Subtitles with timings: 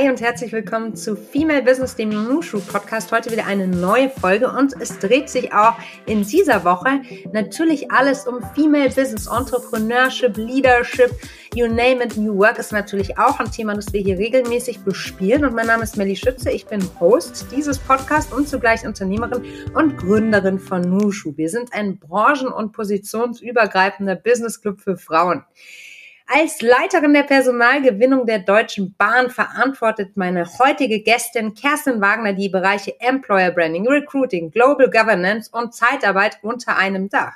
[0.00, 3.12] Hi und herzlich willkommen zu Female Business, dem Nushu Podcast.
[3.12, 5.74] Heute wieder eine neue Folge und es dreht sich auch
[6.06, 7.02] in dieser Woche
[7.34, 11.10] natürlich alles um Female Business, Entrepreneurship, Leadership,
[11.54, 12.16] you name it.
[12.16, 15.44] New Work ist natürlich auch ein Thema, das wir hier regelmäßig bespielen.
[15.44, 16.50] Und mein Name ist Melly Schütze.
[16.50, 19.44] Ich bin Host dieses Podcasts und zugleich Unternehmerin
[19.74, 21.36] und Gründerin von Nushu.
[21.36, 25.44] Wir sind ein branchen- und positionsübergreifender Business Club für Frauen.
[26.32, 32.94] Als Leiterin der Personalgewinnung der Deutschen Bahn verantwortet meine heutige Gästin Kerstin Wagner die Bereiche
[33.00, 37.34] Employer Branding, Recruiting, Global Governance und Zeitarbeit unter einem Dach.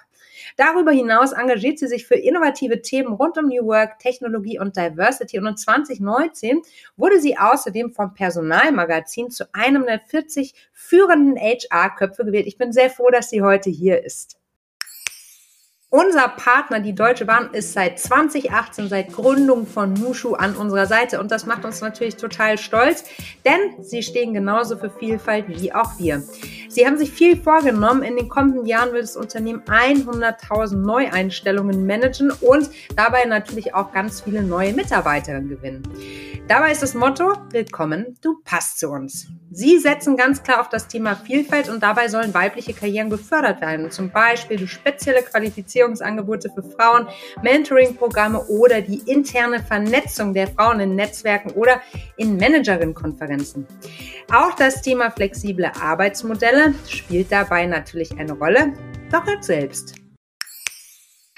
[0.57, 5.41] Darüber hinaus engagiert sie sich für innovative Themen rund um New Work, Technologie und Diversity.
[5.41, 6.63] Und in 2019
[6.97, 12.47] wurde sie außerdem vom Personalmagazin zu einem der 40 führenden HR-Köpfe gewählt.
[12.47, 14.39] Ich bin sehr froh, dass sie heute hier ist.
[15.97, 21.21] Unser Partner, die Deutsche Bahn, ist seit 2018, seit Gründung von Nushu an unserer Seite
[21.21, 23.05] und das macht uns natürlich total stolz,
[23.45, 26.21] denn sie stehen genauso für Vielfalt wie auch wir.
[26.69, 28.03] Sie haben sich viel vorgenommen.
[28.03, 34.23] In den kommenden Jahren wird das Unternehmen 100.000 Neueinstellungen managen und dabei natürlich auch ganz
[34.23, 35.85] viele neue Mitarbeiterinnen gewinnen.
[36.49, 39.29] Dabei ist das Motto, willkommen, du passt zu uns.
[39.51, 43.91] Sie setzen ganz klar auf das Thema Vielfalt und dabei sollen weibliche Karrieren gefördert werden.
[43.91, 45.23] Zum Beispiel durch spezielle
[45.85, 47.07] Qualifizierungsangebote für Frauen,
[47.43, 51.81] Mentoring-Programme oder die interne Vernetzung der Frauen in Netzwerken oder
[52.17, 53.67] in Managerinnen-Konferenzen.
[54.33, 58.73] Auch das Thema flexible Arbeitsmodelle spielt dabei natürlich eine Rolle.
[59.11, 59.95] Doch hört selbst.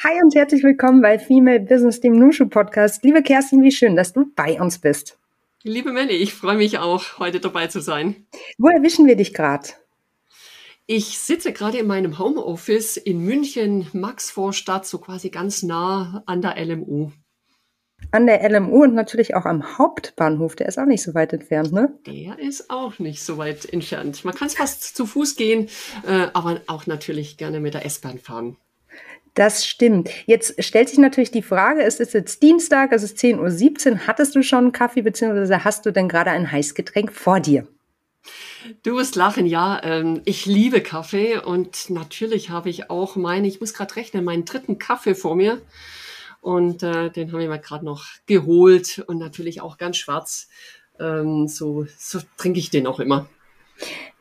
[0.04, 3.02] Hi und herzlich willkommen bei Female Business, dem Nushu Podcast.
[3.02, 5.18] Liebe Kerstin, wie schön, dass du bei uns bist.
[5.62, 8.26] Liebe Melli, ich freue mich auch, heute dabei zu sein.
[8.56, 9.70] Wo erwischen wir dich gerade?
[10.88, 16.64] Ich sitze gerade in meinem Homeoffice in München, Maxvorstadt, so quasi ganz nah an der
[16.64, 17.10] LMU.
[18.12, 20.54] An der LMU und natürlich auch am Hauptbahnhof.
[20.54, 21.98] Der ist auch nicht so weit entfernt, ne?
[22.06, 24.24] Der ist auch nicht so weit entfernt.
[24.24, 25.68] Man kann es fast zu Fuß gehen,
[26.06, 28.56] äh, aber auch natürlich gerne mit der S-Bahn fahren.
[29.34, 30.08] Das stimmt.
[30.26, 34.06] Jetzt stellt sich natürlich die Frage, es ist jetzt Dienstag, es ist 10.17 Uhr.
[34.06, 37.66] Hattest du schon einen Kaffee, beziehungsweise hast du denn gerade ein Heißgetränk vor dir?
[38.82, 39.80] Du wirst lachen, ja.
[39.82, 44.44] Ähm, ich liebe Kaffee und natürlich habe ich auch meinen, ich muss gerade rechnen, meinen
[44.44, 45.60] dritten Kaffee vor mir.
[46.40, 50.48] Und äh, den haben wir mir gerade noch geholt und natürlich auch ganz schwarz.
[51.00, 53.28] Ähm, so, so trinke ich den auch immer.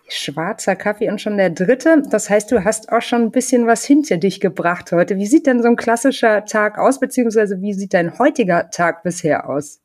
[0.07, 2.03] Schwarzer Kaffee und schon der dritte.
[2.09, 5.17] Das heißt, du hast auch schon ein bisschen was hinter dich gebracht heute.
[5.17, 9.49] Wie sieht denn so ein klassischer Tag aus, beziehungsweise wie sieht dein heutiger Tag bisher
[9.49, 9.81] aus?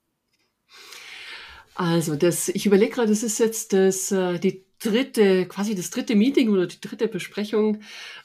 [1.82, 6.14] Also, das, ich überlege gerade, das ist jetzt das, äh, die dritte, quasi das dritte
[6.14, 7.80] Meeting oder die dritte Besprechung.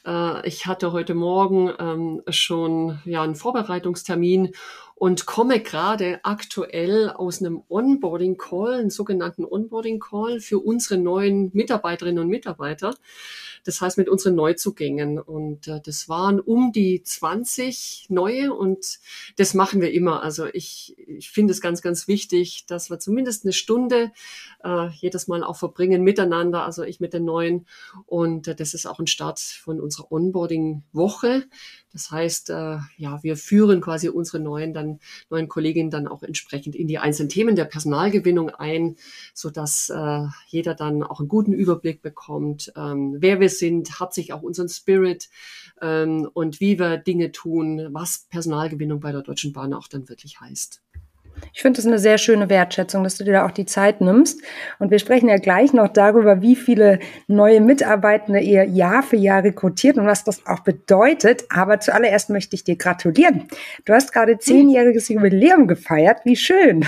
[0.06, 4.52] Äh, ich hatte heute Morgen ähm, schon ja einen Vorbereitungstermin
[4.98, 11.50] und komme gerade aktuell aus einem Onboarding Call, einen sogenannten Onboarding Call für unsere neuen
[11.52, 12.94] Mitarbeiterinnen und Mitarbeiter.
[13.66, 15.18] Das heißt mit unseren Neuzugängen.
[15.18, 18.98] Und äh, das waren um die 20 neue und
[19.36, 20.22] das machen wir immer.
[20.22, 24.12] Also ich, ich finde es ganz, ganz wichtig, dass wir zumindest eine Stunde
[24.64, 27.66] äh, jedes Mal auch verbringen miteinander, also ich mit den Neuen.
[28.06, 31.44] Und äh, das ist auch ein Start von unserer Onboarding-Woche.
[31.92, 34.85] Das heißt, äh, ja, wir führen quasi unsere neuen dann
[35.30, 38.96] neuen Kolleginnen dann auch entsprechend in die einzelnen Themen der Personalgewinnung ein,
[39.34, 44.14] so dass äh, jeder dann auch einen guten Überblick bekommt, ähm, wer wir sind, hat
[44.14, 45.28] sich auch unseren Spirit
[45.80, 50.40] ähm, und wie wir Dinge tun, was Personalgewinnung bei der Deutschen Bahn auch dann wirklich
[50.40, 50.82] heißt.
[51.52, 54.42] Ich finde das eine sehr schöne Wertschätzung, dass du dir da auch die Zeit nimmst.
[54.78, 59.42] Und wir sprechen ja gleich noch darüber, wie viele neue Mitarbeitende ihr Jahr für Jahr
[59.42, 61.44] rekrutiert und was das auch bedeutet.
[61.48, 63.48] Aber zuallererst möchte ich dir gratulieren.
[63.84, 66.20] Du hast gerade zehnjähriges Jubiläum gefeiert.
[66.24, 66.84] Wie schön.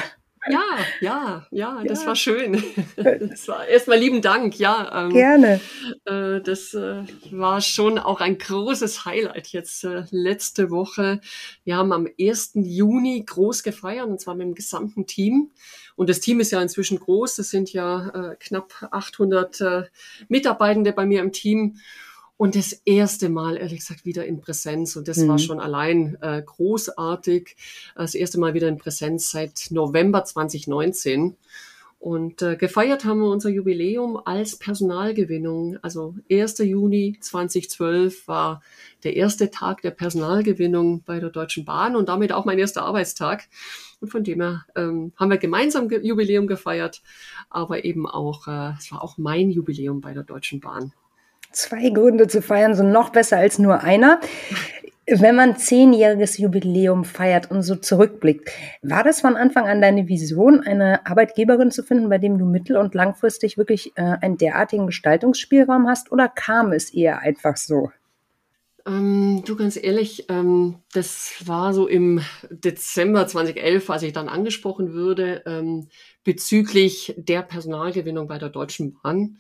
[0.49, 0.65] Ja,
[1.01, 2.09] ja, ja, das ja.
[2.09, 2.63] war schön.
[2.97, 5.05] Das war erstmal lieben Dank, ja.
[5.05, 5.61] Ähm, Gerne.
[6.05, 11.21] Äh, das äh, war schon auch ein großes Highlight jetzt äh, letzte Woche.
[11.65, 12.53] Wir haben am 1.
[12.55, 15.51] Juni groß gefeiert und zwar mit dem gesamten Team.
[15.97, 17.39] Und das Team ist ja inzwischen groß.
[17.39, 19.83] Es sind ja äh, knapp 800 äh,
[20.29, 21.79] Mitarbeitende bei mir im Team.
[22.39, 24.95] Und das erste Mal, ehrlich gesagt, wieder in Präsenz.
[24.95, 25.29] Und das mhm.
[25.29, 27.57] war schon allein äh, großartig.
[27.97, 31.37] Das erste Mal wieder in Präsenz seit November 2019.
[31.99, 35.79] Und äh, gefeiert haben wir unser Jubiläum als Personalgewinnung.
[35.83, 36.59] Also 1.
[36.59, 38.63] Juni 2012 war
[39.03, 43.49] der erste Tag der Personalgewinnung bei der Deutschen Bahn und damit auch mein erster Arbeitstag.
[44.01, 47.03] Und von dem her ähm, haben wir gemeinsam Jubiläum gefeiert,
[47.51, 50.93] aber eben auch, äh, es war auch mein Jubiläum bei der Deutschen Bahn.
[51.53, 54.21] Zwei Gründe zu feiern sind noch besser als nur einer.
[55.11, 58.51] Wenn man zehnjähriges Jubiläum feiert und so zurückblickt,
[58.83, 62.77] war das von Anfang an deine Vision, eine Arbeitgeberin zu finden, bei dem du mittel-
[62.77, 67.91] und langfristig wirklich äh, einen derartigen Gestaltungsspielraum hast, oder kam es eher einfach so?
[68.87, 74.93] Ähm, du ganz ehrlich, ähm, das war so im Dezember 2011, als ich dann angesprochen
[74.93, 75.89] würde ähm,
[76.23, 79.39] bezüglich der Personalgewinnung bei der Deutschen Bahn.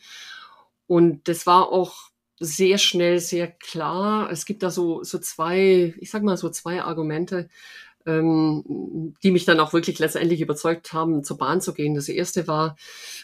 [0.88, 4.30] Und das war auch sehr schnell, sehr klar.
[4.32, 7.48] Es gibt da so, so zwei, ich sag mal so zwei Argumente,
[8.06, 11.94] ähm, die mich dann auch wirklich letztendlich überzeugt haben, zur Bahn zu gehen.
[11.94, 12.76] Das erste war,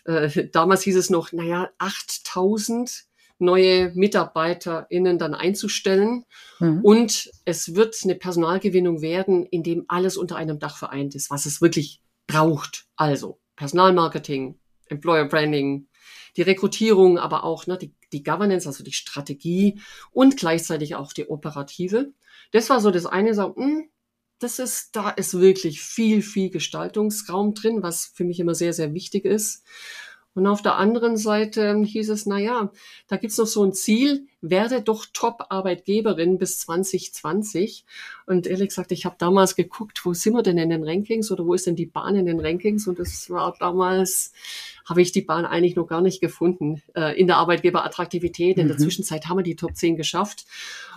[0.04, 3.06] äh, damals hieß es noch, naja, 8000
[3.38, 6.24] neue MitarbeiterInnen dann einzustellen.
[6.60, 6.80] Mhm.
[6.82, 11.46] Und es wird eine Personalgewinnung werden, in dem alles unter einem Dach vereint ist, was
[11.46, 12.86] es wirklich braucht.
[12.96, 14.58] Also Personalmarketing,
[14.88, 15.88] Employer Branding,
[16.36, 21.28] die Rekrutierung, aber auch ne, die, die Governance, also die Strategie und gleichzeitig auch die
[21.28, 22.12] operative.
[22.52, 23.88] Das war so das eine, so, mh, hm,
[24.40, 28.92] das ist, da ist wirklich viel, viel Gestaltungsraum drin, was für mich immer sehr, sehr
[28.92, 29.64] wichtig ist.
[30.34, 32.72] Und auf der anderen Seite hieß es, na ja,
[33.06, 37.84] da gibt's noch so ein Ziel, werde doch Top-Arbeitgeberin bis 2020.
[38.26, 41.46] Und ehrlich gesagt, ich habe damals geguckt, wo sind wir denn in den Rankings oder
[41.46, 42.88] wo ist denn die Bahn in den Rankings?
[42.88, 44.32] Und das war damals,
[44.88, 48.58] habe ich die Bahn eigentlich noch gar nicht gefunden äh, in der Arbeitgeberattraktivität.
[48.58, 48.68] In mhm.
[48.68, 50.46] der Zwischenzeit haben wir die Top 10 geschafft.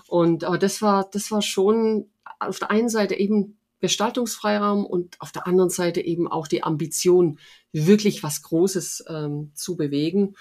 [0.08, 5.32] Und aber das war, das war schon auf der einen Seite eben Gestaltungsfreiraum und auf
[5.32, 7.40] der anderen Seite eben auch die Ambition,
[7.72, 10.36] wirklich was Großes ähm, zu bewegen.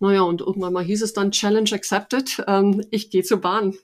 [0.00, 3.76] Naja, und irgendwann mal hieß es dann Challenge accepted, ähm, ich gehe zur Bahn.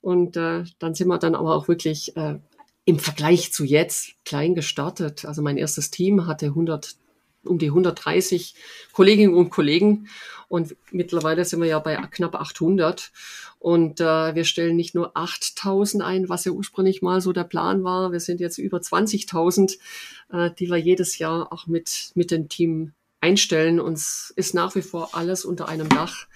[0.00, 2.38] Und äh, dann sind wir dann aber auch wirklich äh,
[2.84, 5.24] im Vergleich zu jetzt klein gestartet.
[5.24, 6.96] Also mein erstes Team hatte 100
[7.46, 8.54] um die 130
[8.92, 10.08] Kolleginnen und Kollegen.
[10.48, 13.10] Und mittlerweile sind wir ja bei knapp 800.
[13.58, 17.82] Und äh, wir stellen nicht nur 8000 ein, was ja ursprünglich mal so der Plan
[17.84, 18.12] war.
[18.12, 19.78] Wir sind jetzt über 20.000,
[20.32, 23.80] äh, die wir jedes Jahr auch mit, mit dem Team einstellen.
[23.80, 26.26] Uns ist nach wie vor alles unter einem Dach.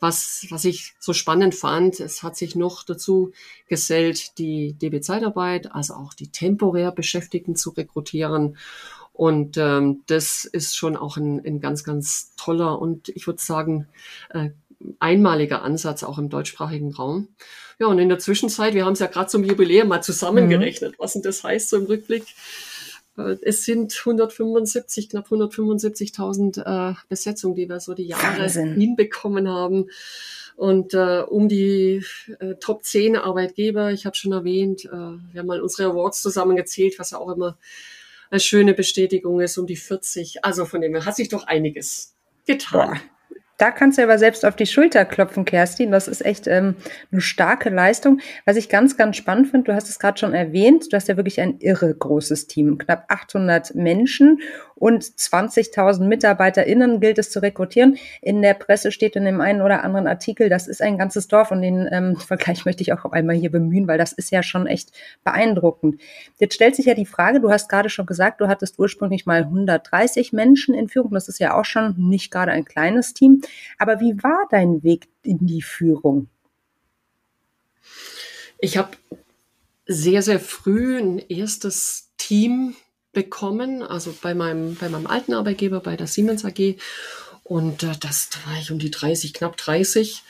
[0.00, 3.32] Was, was ich so spannend fand, es hat sich noch dazu
[3.66, 8.58] gesellt, die DB-Zeitarbeit, also auch die temporär Beschäftigten zu rekrutieren.
[9.14, 13.86] Und ähm, das ist schon auch ein, ein ganz, ganz toller und ich würde sagen,
[14.30, 14.50] äh,
[14.98, 17.28] einmaliger Ansatz auch im deutschsprachigen Raum.
[17.78, 20.96] Ja, und in der Zwischenzeit, wir haben es ja gerade zum Jubiläum mal zusammengerechnet, mhm.
[20.98, 22.24] was denn das heißt so im Rückblick.
[23.16, 28.74] Äh, es sind 175, knapp 175.000 äh, Besetzungen, die wir so die Jahre Wahnsinn.
[28.74, 29.90] hinbekommen haben.
[30.56, 32.04] Und äh, um die
[32.40, 36.98] äh, Top 10 Arbeitgeber, ich habe schon erwähnt, äh, wir haben mal unsere Awards zusammengezählt,
[36.98, 37.56] was ja auch immer
[38.30, 40.44] eine schöne Bestätigung ist um die 40.
[40.44, 42.16] Also von dem her hat sich doch einiges
[42.46, 42.90] getan.
[42.90, 43.13] Boah.
[43.56, 45.92] Da kannst du aber selbst auf die Schulter klopfen, Kerstin.
[45.92, 46.74] Das ist echt ähm,
[47.12, 48.20] eine starke Leistung.
[48.44, 51.16] Was ich ganz, ganz spannend finde, du hast es gerade schon erwähnt, du hast ja
[51.16, 54.40] wirklich ein irre großes Team, knapp 800 Menschen
[54.74, 57.96] und 20.000 MitarbeiterInnen gilt es zu rekrutieren.
[58.20, 61.52] In der Presse steht in dem einen oder anderen Artikel, das ist ein ganzes Dorf
[61.52, 64.66] und den ähm, Vergleich möchte ich auch einmal hier bemühen, weil das ist ja schon
[64.66, 64.90] echt
[65.22, 66.00] beeindruckend.
[66.38, 69.42] Jetzt stellt sich ja die Frage, du hast gerade schon gesagt, du hattest ursprünglich mal
[69.42, 73.42] 130 Menschen in Führung, das ist ja auch schon nicht gerade ein kleines Team.
[73.78, 76.28] Aber wie war dein Weg in die Führung?
[78.58, 78.96] Ich habe
[79.86, 82.74] sehr, sehr früh ein erstes Team
[83.12, 86.76] bekommen, also bei meinem, bei meinem alten Arbeitgeber, bei der Siemens AG.
[87.42, 90.22] Und äh, das da war ich um die 30, knapp 30.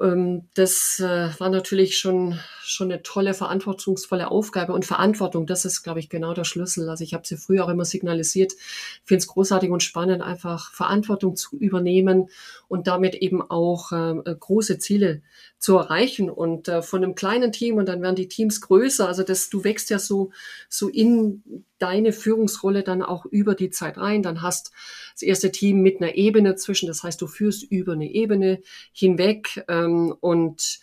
[0.00, 5.46] Ähm, das äh, war natürlich schon, schon eine tolle, verantwortungsvolle Aufgabe und Verantwortung.
[5.46, 6.88] Das ist, glaube ich, genau der Schlüssel.
[6.88, 8.52] Also ich habe sie früher auch immer signalisiert.
[8.52, 12.28] Ich finde es großartig und spannend, einfach Verantwortung zu übernehmen
[12.68, 15.22] und damit eben auch ähm, äh, große Ziele
[15.58, 16.30] zu erreichen.
[16.30, 19.08] Und äh, von einem kleinen Team und dann werden die Teams größer.
[19.08, 20.30] Also das, du wächst ja so,
[20.68, 24.22] so in deine Führungsrolle dann auch über die Zeit rein.
[24.22, 24.72] Dann hast
[25.14, 26.86] das erste Team mit einer Ebene zwischen.
[26.86, 28.60] Das heißt, du führst über eine Ebene
[28.92, 29.64] hinweg.
[29.84, 30.80] Ähm, und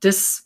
[0.00, 0.44] das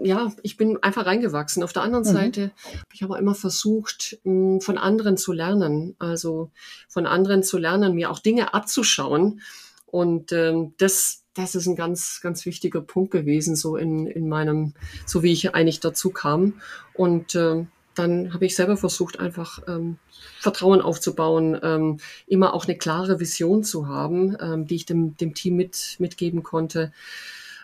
[0.00, 1.64] ja, ich bin einfach reingewachsen.
[1.64, 2.12] Auf der anderen mhm.
[2.12, 5.96] Seite habe ich aber immer versucht, von anderen zu lernen.
[5.98, 6.52] Also
[6.88, 9.40] von anderen zu lernen, mir auch Dinge abzuschauen.
[9.86, 14.74] Und ähm, das das ist ein ganz, ganz wichtiger Punkt gewesen, so in, in meinem,
[15.06, 16.54] so wie ich eigentlich dazu kam.
[16.94, 17.64] Und äh,
[17.98, 19.98] dann habe ich selber versucht, einfach ähm,
[20.38, 25.34] Vertrauen aufzubauen, ähm, immer auch eine klare Vision zu haben, ähm, die ich dem, dem
[25.34, 26.92] Team mit, mitgeben konnte.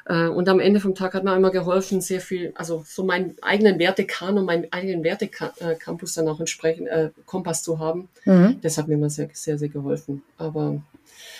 [0.07, 3.37] Äh, und am Ende vom Tag hat mir immer geholfen, sehr viel, also so meinen
[3.43, 8.09] eigenen Wertekano, meinen eigenen Wertecampus dann auch entsprechend äh, Kompass zu haben.
[8.25, 8.59] Mhm.
[8.61, 10.23] Das hat mir immer sehr, sehr, sehr geholfen.
[10.37, 10.83] Aber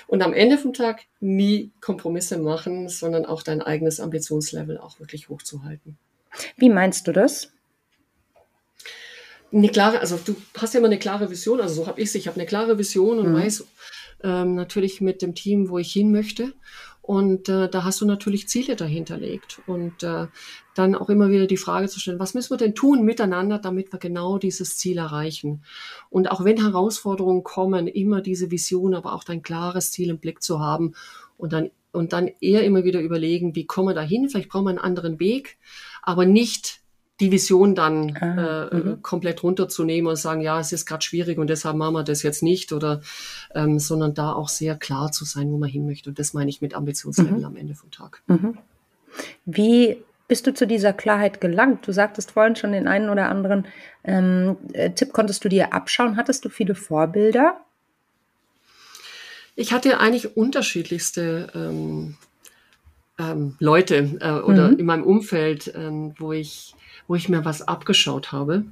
[0.07, 5.29] und am Ende vom Tag nie Kompromisse machen, sondern auch dein eigenes Ambitionslevel auch wirklich
[5.29, 5.97] hochzuhalten.
[6.57, 7.54] Wie meinst du das?
[9.55, 12.15] Eine klare, also du hast ja immer eine klare Vision, also so habe ich es.
[12.17, 13.37] Ich habe eine klare Vision und mhm.
[13.37, 13.67] weiß
[14.25, 16.53] ähm, natürlich mit dem Team, wo ich hin möchte.
[17.03, 19.61] Und äh, da hast du natürlich Ziele dahinterlegt.
[19.67, 20.27] Und äh,
[20.75, 23.93] dann auch immer wieder die Frage zu stellen, was müssen wir denn tun miteinander, damit
[23.93, 25.63] wir genau dieses Ziel erreichen?
[26.09, 30.43] Und auch wenn Herausforderungen kommen, immer diese Vision, aber auch dein klares Ziel im Blick
[30.43, 30.95] zu haben
[31.37, 34.29] und dann, und dann eher immer wieder überlegen, wie kommen wir da hin?
[34.31, 35.59] Vielleicht brauchen wir einen anderen Weg,
[36.03, 36.81] aber nicht
[37.25, 39.03] die Vision dann ah, äh, mhm.
[39.03, 42.43] komplett runterzunehmen und sagen, ja, es ist gerade schwierig und deshalb machen wir das jetzt
[42.43, 43.01] nicht oder
[43.55, 46.11] ähm, sondern da auch sehr klar zu sein, wo man hin möchte.
[46.11, 47.45] Und das meine ich mit Ambitionslevel mhm.
[47.45, 48.23] am Ende vom Tag.
[48.27, 48.59] Mhm.
[49.47, 49.97] Wie
[50.29, 51.87] bist du zu dieser Klarheit gelangt?
[51.87, 53.67] Du sagtest vorhin schon den einen oder anderen
[54.05, 56.17] ähm, äh, Tipp konntest du dir abschauen.
[56.19, 57.57] Hattest du viele Vorbilder?
[59.57, 62.17] Ich hatte eigentlich unterschiedlichste ähm,
[63.19, 64.79] ähm, Leute äh, oder mhm.
[64.79, 66.75] in meinem Umfeld, ähm, wo ich
[67.07, 68.65] wo ich mir was abgeschaut habe.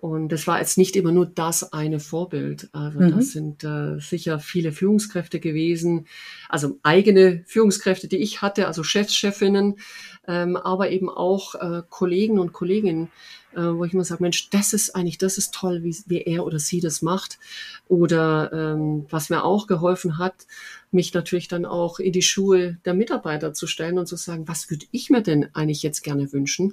[0.00, 2.70] Und das war jetzt nicht immer nur das eine Vorbild.
[2.72, 3.16] Also mhm.
[3.16, 6.06] das sind äh, sicher viele Führungskräfte gewesen,
[6.48, 9.76] also eigene Führungskräfte, die ich hatte, also Chefs, Chefinnen,
[10.26, 13.08] ähm, aber eben auch äh, Kollegen und Kolleginnen,
[13.54, 16.46] äh, wo ich immer sage, Mensch, das ist eigentlich, das ist toll, wie, wie er
[16.46, 17.38] oder sie das macht.
[17.86, 20.46] Oder ähm, was mir auch geholfen hat,
[20.92, 24.70] mich natürlich dann auch in die Schuhe der Mitarbeiter zu stellen und zu sagen, was
[24.70, 26.72] würde ich mir denn eigentlich jetzt gerne wünschen?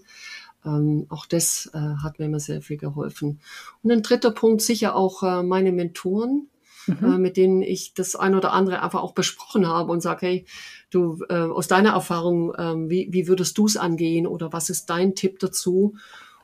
[0.67, 3.39] Ähm, auch das äh, hat mir immer sehr viel geholfen.
[3.81, 6.49] Und ein dritter Punkt sicher auch äh, meine Mentoren,
[6.87, 6.97] mhm.
[7.03, 10.45] äh, mit denen ich das ein oder andere einfach auch besprochen habe und sage, hey,
[10.89, 14.87] du äh, aus deiner Erfahrung, ähm, wie, wie würdest du es angehen oder was ist
[14.89, 15.95] dein Tipp dazu?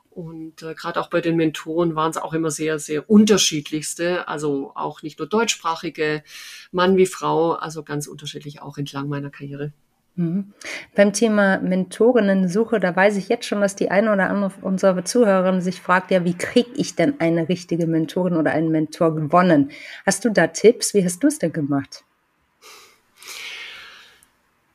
[0.09, 4.71] Und äh, gerade auch bei den Mentoren waren es auch immer sehr, sehr unterschiedlichste, also
[4.75, 6.23] auch nicht nur deutschsprachige,
[6.71, 9.73] Mann wie Frau, also ganz unterschiedlich auch entlang meiner Karriere.
[10.15, 10.53] Mhm.
[10.95, 15.61] Beim Thema Mentorinnen-Suche, da weiß ich jetzt schon, dass die eine oder andere unserer Zuhörerinnen
[15.61, 19.71] sich fragt, ja, wie kriege ich denn eine richtige Mentorin oder einen Mentor gewonnen?
[20.05, 20.93] Hast du da Tipps?
[20.93, 22.03] Wie hast du es denn gemacht?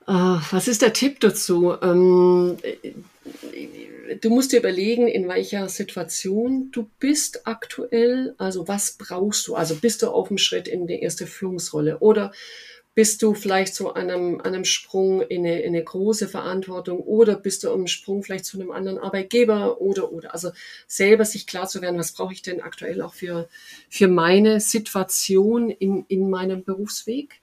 [0.09, 1.76] Uh, was ist der Tipp dazu?
[1.83, 2.57] Ähm,
[4.21, 8.35] du musst dir überlegen, in welcher Situation du bist aktuell.
[8.38, 9.54] Also was brauchst du?
[9.54, 12.33] Also bist du auf dem Schritt in die erste Führungsrolle oder
[12.99, 17.37] bist du vielleicht so an einem, einem Sprung in eine, in eine große Verantwortung oder
[17.37, 20.35] bist du am Sprung vielleicht zu einem anderen Arbeitgeber oder, oder.
[20.35, 20.50] Also
[20.88, 23.49] selber sich klar zu werden, was brauche ich denn aktuell auch für,
[23.88, 27.40] für meine Situation in, in meinem Berufsweg?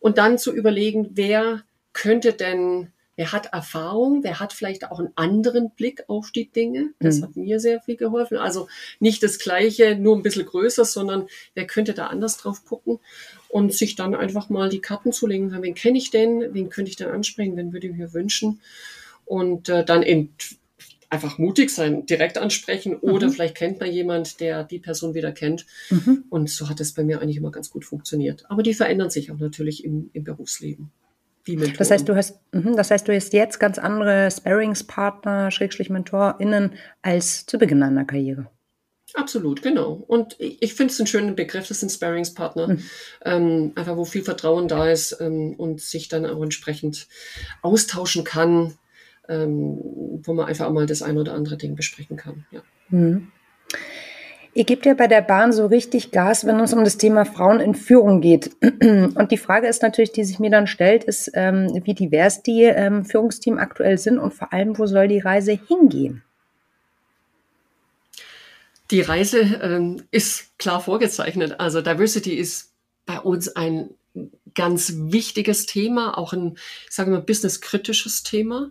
[0.00, 1.62] Und dann zu überlegen, wer
[1.94, 4.24] könnte denn Wer hat Erfahrung?
[4.24, 6.94] Wer hat vielleicht auch einen anderen Blick auf die Dinge?
[6.98, 7.22] Das mhm.
[7.22, 8.38] hat mir sehr viel geholfen.
[8.38, 12.98] Also nicht das Gleiche, nur ein bisschen größer, sondern wer könnte da anders drauf gucken?
[13.54, 16.52] Und sich dann einfach mal die Karten zu legen, sagen, wen kenne ich denn?
[16.52, 17.56] Wen könnte ich denn ansprechen?
[17.56, 18.60] Wen würde ich mir wünschen?
[19.26, 20.30] Und äh, dann in,
[21.08, 23.30] einfach mutig sein, direkt ansprechen oder mhm.
[23.30, 25.66] vielleicht kennt man jemand, der die Person wieder kennt.
[25.88, 26.24] Mhm.
[26.30, 28.44] Und so hat es bei mir eigentlich immer ganz gut funktioniert.
[28.48, 30.90] Aber die verändern sich auch natürlich im, im Berufsleben.
[31.78, 36.72] Das heißt, du hast, mhm, das heißt, du hast jetzt ganz andere Sparringspartner, Schrägstrich MentorInnen
[37.02, 38.50] als zu Beginn deiner Karriere.
[39.14, 40.02] Absolut, genau.
[40.08, 42.82] Und ich finde es einen schönen Begriff, das sind Sparringspartner, mhm.
[43.24, 47.06] ähm, einfach wo viel Vertrauen da ist ähm, und sich dann auch entsprechend
[47.62, 48.74] austauschen kann,
[49.28, 49.78] ähm,
[50.24, 52.44] wo man einfach auch mal das ein oder andere Ding besprechen kann.
[52.50, 52.62] Ja.
[52.88, 53.28] Mhm.
[54.56, 57.58] Ihr gebt ja bei der Bahn so richtig Gas, wenn es um das Thema Frauen
[57.58, 58.50] in Führung geht.
[58.62, 62.62] Und die Frage ist natürlich, die sich mir dann stellt, ist, ähm, wie divers die
[62.62, 66.22] ähm, Führungsteam aktuell sind und vor allem, wo soll die Reise hingehen?
[68.90, 71.58] Die Reise ähm, ist klar vorgezeichnet.
[71.58, 72.72] Also Diversity ist
[73.06, 73.90] bei uns ein
[74.54, 78.70] ganz wichtiges Thema, auch ein, ich sage mal, businesskritisches Thema.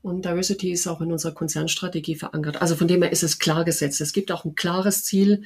[0.00, 2.60] Und Diversity ist auch in unserer Konzernstrategie verankert.
[2.60, 4.00] Also von dem her ist es klar gesetzt.
[4.00, 5.44] Es gibt auch ein klares Ziel,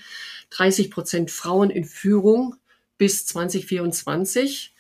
[0.51, 2.57] 30 Prozent Frauen in Führung
[2.97, 4.75] bis 2024.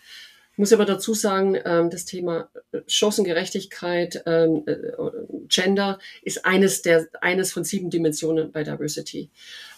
[0.56, 4.74] Ich muss aber dazu sagen, ähm, das Thema äh, Chancengerechtigkeit, ähm, äh,
[5.48, 9.28] Gender ist eines der, eines von sieben Dimensionen bei Diversity.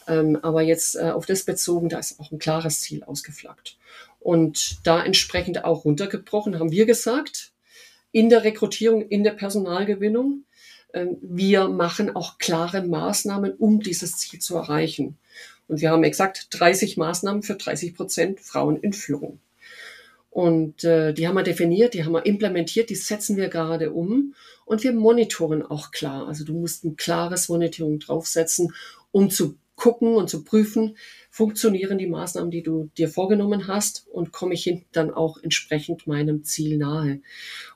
[0.07, 3.77] Ähm, aber jetzt äh, auf das bezogen, da ist auch ein klares Ziel ausgeflaggt.
[4.21, 7.51] Und da entsprechend auch runtergebrochen, haben wir gesagt,
[8.13, 10.45] in der Rekrutierung, in der Personalgewinnung.
[11.21, 15.19] Wir machen auch klare Maßnahmen, um dieses Ziel zu erreichen.
[15.67, 19.39] Und wir haben exakt 30 Maßnahmen für 30 Prozent Frauen in Führung.
[20.31, 24.35] Und äh, die haben wir definiert, die haben wir implementiert, die setzen wir gerade um.
[24.65, 26.29] Und wir monitoren auch klar.
[26.29, 28.75] Also du musst ein klares Monitoring draufsetzen,
[29.11, 30.99] um zu gucken und zu prüfen,
[31.31, 36.07] funktionieren die Maßnahmen, die du dir vorgenommen hast und komme ich hinten dann auch entsprechend
[36.07, 37.21] meinem Ziel nahe.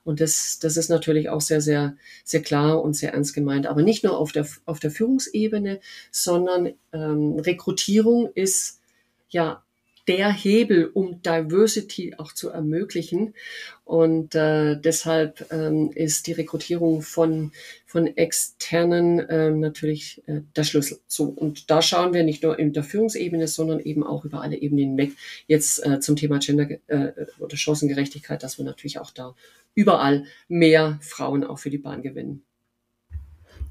[0.04, 3.66] Und das, das ist natürlich auch sehr, sehr, sehr klar und sehr ernst gemeint.
[3.66, 5.80] Aber nicht nur auf der, auf der Führungsebene,
[6.10, 8.80] sondern ähm, Rekrutierung ist
[9.28, 9.64] ja
[10.08, 13.34] der Hebel, um Diversity auch zu ermöglichen.
[13.84, 17.52] Und äh, deshalb ähm, ist die Rekrutierung von,
[17.86, 20.98] von externen ähm, natürlich äh, der Schlüssel.
[21.06, 24.56] So, und da schauen wir nicht nur in der Führungsebene, sondern eben auch über alle
[24.56, 25.12] Ebenen hinweg.
[25.46, 29.34] Jetzt äh, zum Thema Gender äh, oder Chancengerechtigkeit, dass wir natürlich auch da
[29.74, 32.42] überall mehr Frauen auch für die Bahn gewinnen.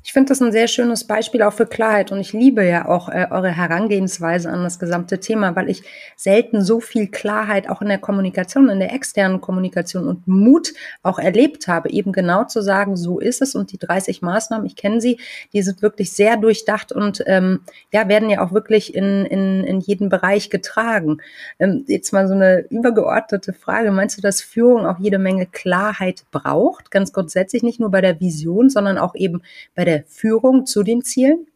[0.03, 3.07] Ich finde das ein sehr schönes Beispiel auch für Klarheit und ich liebe ja auch
[3.07, 5.83] äh, eure Herangehensweise an das gesamte Thema, weil ich
[6.15, 11.19] selten so viel Klarheit auch in der Kommunikation, in der externen Kommunikation und Mut auch
[11.19, 15.01] erlebt habe, eben genau zu sagen, so ist es und die 30 Maßnahmen, ich kenne
[15.01, 15.19] sie,
[15.53, 17.59] die sind wirklich sehr durchdacht und ähm,
[17.93, 21.17] ja, werden ja auch wirklich in, in, in jeden Bereich getragen.
[21.59, 26.23] Ähm, jetzt mal so eine übergeordnete Frage, meinst du, dass Führung auch jede Menge Klarheit
[26.31, 29.43] braucht, ganz grundsätzlich nicht nur bei der Vision, sondern auch eben
[29.75, 31.47] bei der der Führung zu den Zielen?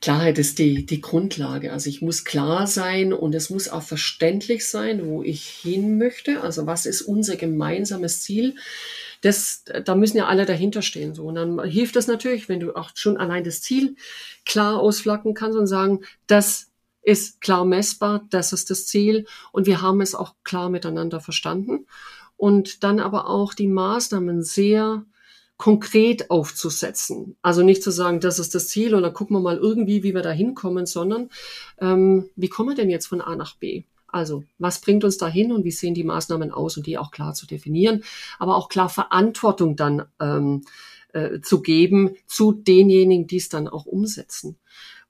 [0.00, 1.72] Klarheit ist die, die Grundlage.
[1.72, 6.42] Also ich muss klar sein und es muss auch verständlich sein, wo ich hin möchte.
[6.42, 8.54] Also was ist unser gemeinsames Ziel?
[9.22, 11.14] Das, da müssen ja alle dahinter stehen.
[11.14, 11.24] So.
[11.24, 13.96] Und dann hilft das natürlich, wenn du auch schon allein das Ziel
[14.44, 16.70] klar ausflacken kannst und sagen, das
[17.02, 21.86] ist klar messbar, das ist das Ziel und wir haben es auch klar miteinander verstanden.
[22.36, 25.06] Und dann aber auch die Maßnahmen sehr
[25.56, 27.36] konkret aufzusetzen.
[27.42, 30.14] Also nicht zu sagen, das ist das Ziel und dann gucken wir mal irgendwie, wie
[30.14, 31.30] wir da hinkommen, sondern
[31.80, 33.84] ähm, wie kommen wir denn jetzt von A nach B?
[34.08, 37.34] Also, was bringt uns dahin und wie sehen die Maßnahmen aus und die auch klar
[37.34, 38.04] zu definieren,
[38.38, 40.62] aber auch klar Verantwortung dann ähm,
[41.12, 44.56] äh, zu geben zu denjenigen, die es dann auch umsetzen.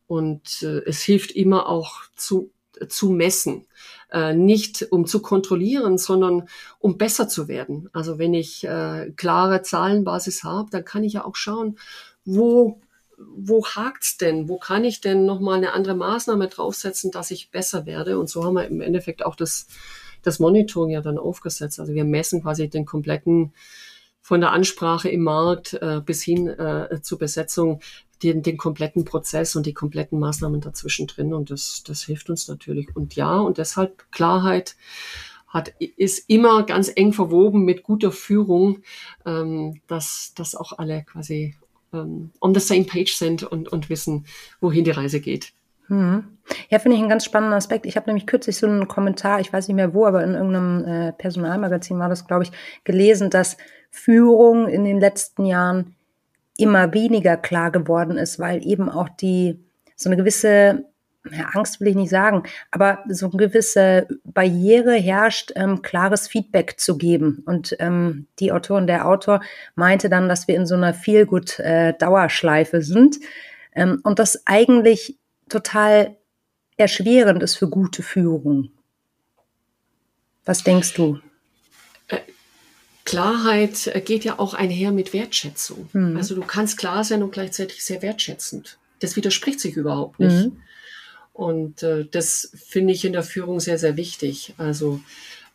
[0.07, 2.51] Und äh, es hilft immer auch zu
[2.89, 3.67] zu messen.
[4.11, 7.89] Äh, nicht um zu kontrollieren, sondern um besser zu werden.
[7.93, 11.79] Also wenn ich äh, klare Zahlenbasis habe, dann kann ich ja auch schauen,
[12.25, 12.81] wo
[13.19, 14.49] wo hakt's denn?
[14.49, 18.19] Wo kann ich denn nochmal eine andere Maßnahme draufsetzen, dass ich besser werde?
[18.19, 19.67] Und so haben wir im Endeffekt auch das,
[20.23, 21.81] das Monitoring ja dann aufgesetzt.
[21.81, 23.53] Also wir messen quasi den kompletten
[24.21, 27.81] von der Ansprache im Markt äh, bis hin äh, zur Besetzung
[28.25, 31.35] den, den kompletten Prozess und die kompletten Maßnahmen dazwischen drin.
[31.35, 32.95] Und das, das hilft uns natürlich.
[32.97, 34.77] Und ja, und deshalb Klarheit
[35.47, 38.81] hat, ist immer ganz eng verwoben mit guter Führung,
[39.25, 41.55] ähm, dass, dass auch alle quasi
[41.93, 44.27] ähm, on the same page sind und, und wissen,
[44.61, 45.53] wohin die Reise geht.
[45.87, 46.25] Hm.
[46.71, 47.87] Ja, finde ich einen ganz spannenden Aspekt.
[47.87, 50.85] Ich habe nämlich kürzlich so einen Kommentar, ich weiß nicht mehr wo, aber in irgendeinem
[50.85, 52.53] äh, Personalmagazin war das, glaube ich,
[52.85, 53.57] gelesen, dass
[53.91, 55.95] Führung in den letzten Jahren
[56.57, 59.59] immer weniger klar geworden ist, weil eben auch die
[59.97, 60.85] so eine gewisse
[61.31, 66.79] ja, Angst will ich nicht sagen, aber so eine gewisse Barriere herrscht, ähm, klares Feedback
[66.79, 67.43] zu geben.
[67.47, 69.41] Und ähm, die Autorin, der Autor
[69.75, 73.17] meinte dann, dass wir in so einer Feelgood-Dauerschleife äh, sind
[73.75, 76.17] ähm, und das eigentlich total
[76.77, 78.71] erschwerend ist für gute Führung.
[80.45, 81.21] Was denkst du?
[83.05, 85.89] Klarheit äh, geht ja auch einher mit Wertschätzung.
[85.93, 86.17] Mhm.
[86.17, 88.79] Also du kannst klar sein und gleichzeitig sehr wertschätzend.
[89.01, 90.47] Das widerspricht sich überhaupt nicht.
[90.47, 90.63] Mhm.
[91.33, 94.55] Und äh, das finde ich in der Führung sehr, sehr wichtig.
[94.57, 95.01] Also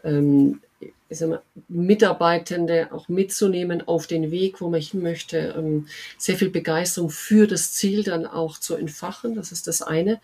[0.03, 0.61] ähm,
[1.09, 1.23] ich
[1.67, 7.47] Mitarbeitende auch mitzunehmen auf den Weg, wo man hin möchte, ähm, sehr viel Begeisterung für
[7.47, 9.33] das Ziel dann auch zu entfachen.
[9.35, 10.19] Das ist das eine.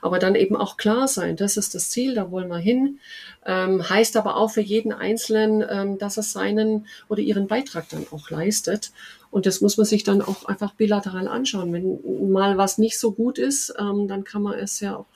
[0.00, 3.00] Aber dann eben auch klar sein, das ist das Ziel, da wollen wir hin.
[3.44, 8.06] Ähm, heißt aber auch für jeden Einzelnen, ähm, dass er seinen oder ihren Beitrag dann
[8.10, 8.92] auch leistet.
[9.30, 11.72] Und das muss man sich dann auch einfach bilateral anschauen.
[11.72, 15.06] Wenn mal was nicht so gut ist, dann kann man es ja auch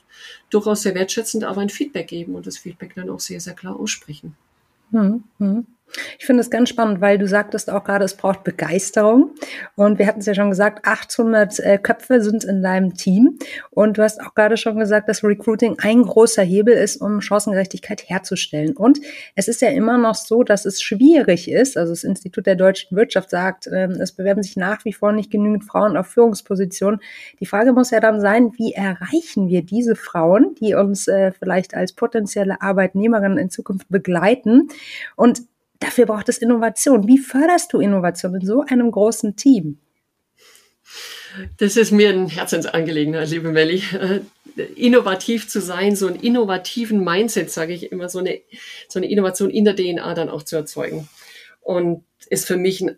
[0.49, 3.77] durchaus sehr wertschätzend aber ein Feedback geben und das Feedback dann auch sehr, sehr klar
[3.77, 4.37] aussprechen.
[4.91, 5.23] Mhm.
[5.39, 5.74] Mhm.
[6.19, 9.31] Ich finde es ganz spannend, weil du sagtest auch gerade, es braucht Begeisterung.
[9.75, 13.37] Und wir hatten es ja schon gesagt, 800 äh, Köpfe sind in deinem Team.
[13.71, 18.09] Und du hast auch gerade schon gesagt, dass Recruiting ein großer Hebel ist, um Chancengerechtigkeit
[18.09, 18.75] herzustellen.
[18.75, 18.99] Und
[19.35, 21.77] es ist ja immer noch so, dass es schwierig ist.
[21.77, 25.31] Also das Institut der deutschen Wirtschaft sagt, äh, es bewerben sich nach wie vor nicht
[25.31, 26.99] genügend Frauen auf Führungspositionen.
[27.39, 31.73] Die Frage muss ja dann sein, wie erreichen wir diese Frauen, die uns äh, vielleicht
[31.73, 34.69] als potenzielle Arbeitnehmerinnen in Zukunft begleiten?
[35.15, 35.43] Und
[35.79, 37.07] Dafür braucht es Innovation.
[37.07, 39.79] Wie förderst du Innovation in so einem großen Team?
[41.57, 43.83] Das ist mir ein Herzensangelegenheit, liebe Melli.
[43.99, 44.21] Äh,
[44.75, 48.39] innovativ zu sein, so einen innovativen Mindset, sage ich immer, so eine,
[48.87, 51.09] so eine Innovation in der DNA dann auch zu erzeugen.
[51.59, 52.97] Und ist für mich ein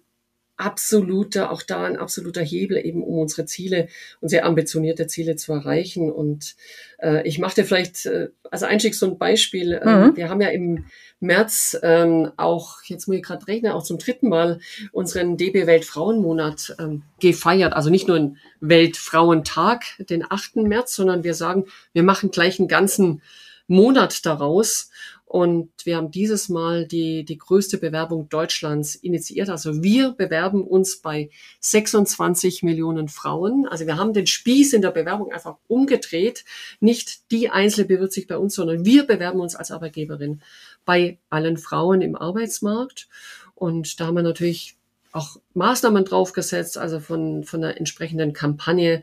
[0.58, 3.88] absoluter, auch da ein absoluter Hebel eben, um unsere Ziele
[4.20, 6.12] und sehr ambitionierte Ziele zu erreichen.
[6.12, 6.56] Und
[7.00, 9.74] äh, ich mache dir vielleicht äh, als Einstieg so ein Beispiel.
[9.74, 10.18] Äh, mhm.
[10.18, 10.86] Wir haben ja im
[11.20, 14.60] März ähm, auch, jetzt muss ich gerade rechnen, auch zum dritten Mal
[14.92, 17.74] unseren DB Weltfrauenmonat ähm, gefeiert.
[17.74, 20.58] Also nicht nur ein Weltfrauentag, den 8.
[20.58, 23.22] März, sondern wir sagen, wir machen gleich einen ganzen
[23.68, 24.90] Monat daraus.
[25.28, 29.50] Und wir haben dieses Mal die, die größte Bewerbung Deutschlands initiiert.
[29.50, 33.68] Also wir bewerben uns bei 26 Millionen Frauen.
[33.68, 36.46] Also wir haben den Spieß in der Bewerbung einfach umgedreht.
[36.80, 40.42] Nicht die Einzelne bewirbt sich bei uns, sondern wir bewerben uns als Arbeitgeberin
[40.86, 43.10] bei allen Frauen im Arbeitsmarkt.
[43.54, 44.77] Und da haben wir natürlich
[45.18, 49.02] auch Maßnahmen draufgesetzt, also von, von der entsprechenden Kampagne.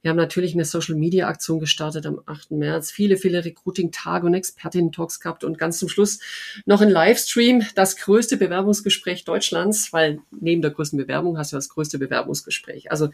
[0.00, 2.52] Wir haben natürlich eine Social-Media-Aktion gestartet am 8.
[2.52, 6.20] März, viele, viele Recruiting-Tage und Expertinnen-Talks gehabt und ganz zum Schluss
[6.64, 11.68] noch ein Livestream, das größte Bewerbungsgespräch Deutschlands, weil neben der größten Bewerbung hast du das
[11.68, 12.90] größte Bewerbungsgespräch.
[12.90, 13.10] Also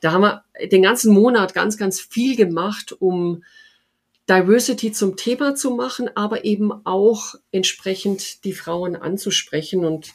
[0.00, 3.44] da haben wir den ganzen Monat ganz, ganz viel gemacht, um
[4.28, 9.84] Diversity zum Thema zu machen, aber eben auch entsprechend die Frauen anzusprechen.
[9.84, 10.12] Und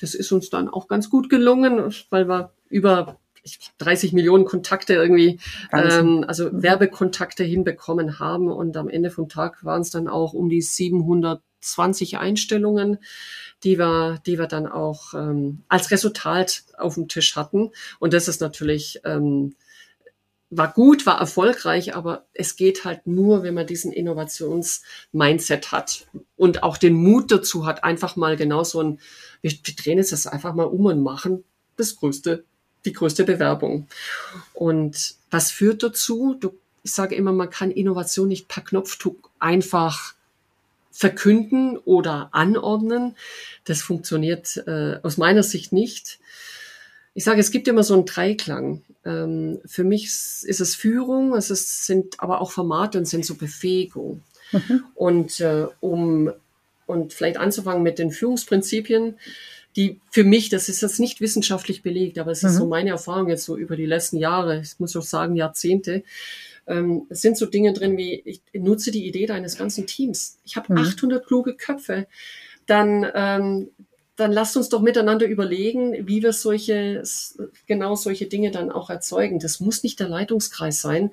[0.00, 3.18] das ist uns dann auch ganz gut gelungen, weil wir über
[3.78, 5.38] 30 Millionen Kontakte irgendwie,
[5.72, 6.62] ähm, also mhm.
[6.62, 8.50] Werbekontakte hinbekommen haben.
[8.50, 12.98] Und am Ende vom Tag waren es dann auch um die 720 Einstellungen,
[13.62, 17.70] die wir, die wir dann auch ähm, als Resultat auf dem Tisch hatten.
[18.00, 19.54] Und das ist natürlich ähm,
[20.56, 26.62] war gut, war erfolgreich, aber es geht halt nur, wenn man diesen Innovations-Mindset hat und
[26.62, 29.00] auch den Mut dazu hat, einfach mal genau so ein,
[29.42, 31.44] wir, wir drehen jetzt das einfach mal um und machen
[31.76, 32.44] das größte,
[32.84, 33.88] die größte Bewerbung.
[34.52, 36.36] Und was führt dazu?
[36.38, 40.14] Du, ich sage immer, man kann Innovation nicht per Knopfdruck einfach
[40.92, 43.16] verkünden oder anordnen.
[43.64, 46.20] Das funktioniert äh, aus meiner Sicht nicht.
[47.14, 48.82] Ich sage, es gibt immer so einen Dreiklang.
[49.04, 53.34] Ähm, für mich ist es Führung, es ist, sind aber auch Formate und sind so
[53.34, 54.22] Befähigung.
[54.52, 54.84] Mhm.
[54.94, 56.32] Und äh, um
[56.86, 59.16] und vielleicht anzufangen mit den Führungsprinzipien,
[59.76, 62.70] die für mich, das ist jetzt nicht wissenschaftlich belegt, aber es ist so mhm.
[62.70, 66.04] meine Erfahrung jetzt so über die letzten Jahre, ich muss auch sagen Jahrzehnte,
[66.66, 70.38] ähm, es sind so Dinge drin wie, ich nutze die Idee deines ganzen Teams.
[70.44, 70.78] Ich habe mhm.
[70.78, 72.06] 800 kluge Köpfe.
[72.66, 73.68] Dann ähm,
[74.16, 77.02] dann lasst uns doch miteinander überlegen, wie wir solche,
[77.66, 79.40] genau solche Dinge dann auch erzeugen.
[79.40, 81.10] Das muss nicht der Leitungskreis sein,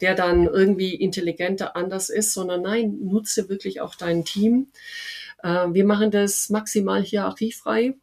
[0.00, 4.68] der dann irgendwie intelligenter anders ist, sondern nein, nutze wirklich auch dein Team.
[5.42, 7.94] Äh, wir machen das maximal hierarchiefrei.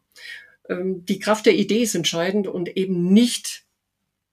[0.68, 3.64] Ähm, die Kraft der Idee ist entscheidend und eben nicht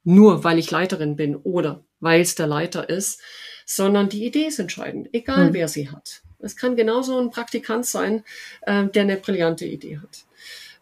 [0.02, 3.20] nur, weil ich Leiterin bin oder weil es der Leiter ist,
[3.66, 5.54] sondern die Idee ist entscheidend, egal hm.
[5.54, 6.22] wer sie hat.
[6.40, 8.24] Es kann genauso ein Praktikant sein,
[8.62, 10.24] äh, der eine brillante Idee hat.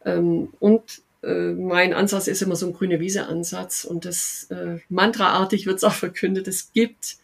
[0.05, 5.67] Ähm, und äh, mein Ansatz ist immer so ein grüne Wiese-Ansatz und das äh, mantraartig
[5.67, 7.17] wird es auch verkündet, es gibt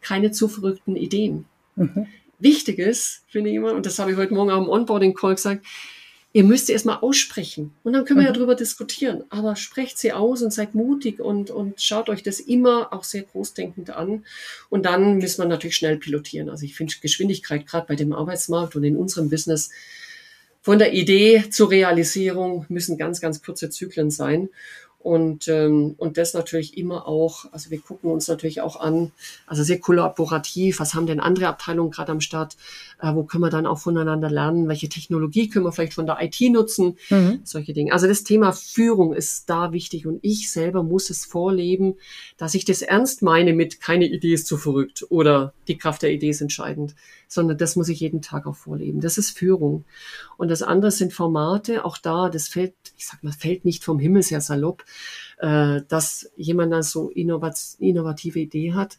[0.00, 1.46] keine zu verrückten Ideen.
[1.76, 2.06] Mhm.
[2.38, 5.64] Wichtig ist, finde ich immer, und das habe ich heute Morgen auch im Onboarding-Call gesagt,
[6.32, 7.72] ihr müsst sie erstmal aussprechen.
[7.82, 8.34] Und dann können wir mhm.
[8.34, 9.24] ja drüber diskutieren.
[9.28, 13.22] Aber sprecht sie aus und seid mutig und, und schaut euch das immer auch sehr
[13.22, 14.24] großdenkend an.
[14.70, 16.48] Und dann müssen wir natürlich schnell pilotieren.
[16.48, 19.70] Also ich finde Geschwindigkeit gerade bei dem Arbeitsmarkt und in unserem Business
[20.62, 24.48] von der Idee zur Realisierung müssen ganz, ganz kurze Zyklen sein.
[25.02, 29.10] Und, ähm, und das natürlich immer auch, also wir gucken uns natürlich auch an,
[29.48, 32.56] also sehr kollaborativ, was haben denn andere Abteilungen gerade am Start,
[33.00, 36.18] äh, wo können wir dann auch voneinander lernen, welche Technologie können wir vielleicht von der
[36.20, 37.40] IT nutzen, mhm.
[37.42, 37.92] solche Dinge.
[37.92, 41.96] Also das Thema Führung ist da wichtig und ich selber muss es vorleben,
[42.36, 46.12] dass ich das ernst meine mit keine Idee ist zu verrückt oder die Kraft der
[46.12, 46.94] Idee ist entscheidend,
[47.32, 49.00] sondern das muss ich jeden Tag auch vorleben.
[49.00, 49.84] Das ist Führung.
[50.36, 53.98] Und das andere sind Formate, auch da, das fällt, ich sag mal, fällt nicht vom
[53.98, 54.84] Himmel sehr salopp
[55.42, 58.96] äh, dass jemand da so innovative Idee hat.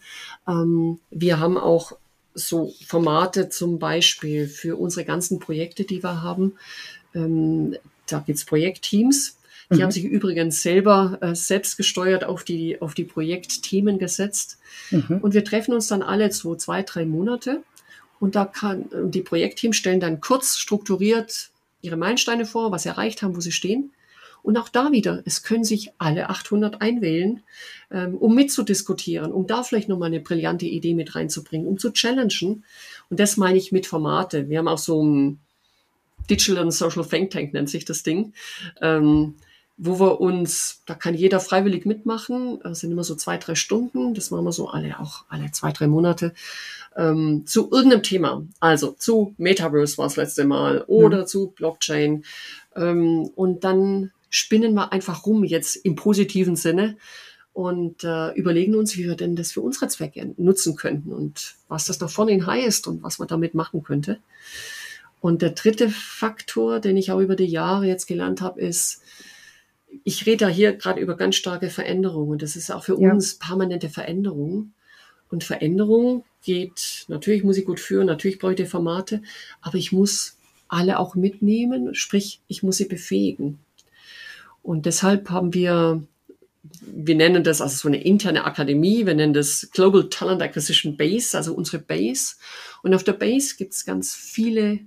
[0.47, 1.93] Ähm, wir haben auch
[2.35, 6.53] so Formate zum Beispiel für unsere ganzen Projekte, die wir haben.
[7.15, 9.37] Ähm, da gibt's Projektteams.
[9.71, 9.83] Die mhm.
[9.83, 14.57] haben sich übrigens selber äh, selbst gesteuert auf die, auf die Projektthemen gesetzt.
[14.91, 15.19] Mhm.
[15.21, 17.63] Und wir treffen uns dann alle so zwei, drei Monate.
[18.23, 21.49] Und da kann, die Projektteams stellen dann kurz strukturiert
[21.81, 23.91] ihre Meilensteine vor, was sie erreicht haben, wo sie stehen.
[24.43, 27.43] Und auch da wieder, es können sich alle 800 einwählen,
[27.91, 32.63] ähm, um mitzudiskutieren, um da vielleicht nochmal eine brillante Idee mit reinzubringen, um zu challengen.
[33.09, 34.47] Und das meine ich mit Formate.
[34.47, 35.39] Wir haben auch so ein
[36.29, 38.31] Digital and Social Think Tank, nennt sich das Ding.
[38.81, 39.35] Ähm,
[39.77, 44.13] wo wir uns, da kann jeder freiwillig mitmachen, das sind immer so zwei, drei Stunden,
[44.13, 46.33] das machen wir so alle, auch alle zwei, drei Monate,
[46.95, 48.45] ähm, zu irgendeinem Thema.
[48.59, 51.27] Also zu Metaverse war das letzte Mal oder mhm.
[51.27, 52.23] zu Blockchain.
[52.75, 56.95] Ähm, und dann spinnen wir einfach rum jetzt im positiven Sinne
[57.53, 61.85] und äh, überlegen uns, wie wir denn das für unsere Zwecke nutzen könnten und was
[61.85, 64.19] das nach vorne heißt und was man damit machen könnte.
[65.19, 69.01] Und der dritte Faktor, den ich auch über die Jahre jetzt gelernt habe, ist,
[70.03, 72.39] ich rede da hier gerade über ganz starke Veränderungen.
[72.39, 73.11] Das ist auch für ja.
[73.11, 74.73] uns permanente Veränderung.
[75.29, 79.23] Und Veränderung geht, natürlich muss ich gut führen, natürlich brauche ich die Formate,
[79.61, 83.59] aber ich muss alle auch mitnehmen, sprich, ich muss sie befähigen.
[84.61, 86.03] Und deshalb haben wir
[86.81, 91.37] wir nennen das also so eine interne Akademie, wir nennen das Global Talent Acquisition Base,
[91.37, 92.35] also unsere Base.
[92.83, 94.79] Und auf der Base gibt es ganz viele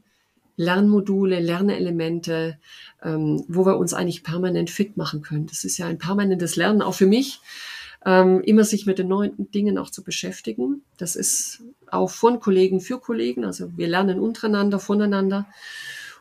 [0.56, 2.58] Lernmodule, Lernelemente,
[3.02, 5.46] ähm, wo wir uns eigentlich permanent fit machen können.
[5.46, 7.40] Das ist ja ein permanentes Lernen, auch für mich,
[8.04, 10.82] ähm, immer sich mit den neuen Dingen auch zu beschäftigen.
[10.96, 15.46] Das ist auch von Kollegen für Kollegen, also wir lernen untereinander, voneinander.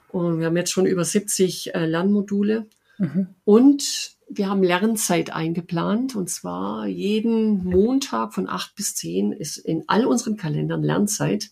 [0.09, 2.67] Und wir haben jetzt schon über 70 äh, Lernmodule.
[2.97, 3.27] Mhm.
[3.43, 9.83] Und wir haben Lernzeit eingeplant und zwar jeden Montag von acht bis zehn ist in
[9.87, 11.51] all unseren Kalendern Lernzeit.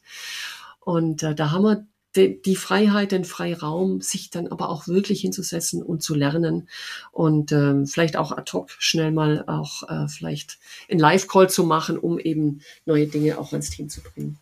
[0.80, 5.22] Und äh, da haben wir die, die Freiheit, den Freiraum, sich dann aber auch wirklich
[5.22, 6.70] hinzusetzen und zu lernen
[7.12, 11.98] und ähm, vielleicht auch ad hoc schnell mal auch äh, vielleicht einen Live-Call zu machen,
[11.98, 14.38] um eben neue Dinge auch ans Team zu bringen.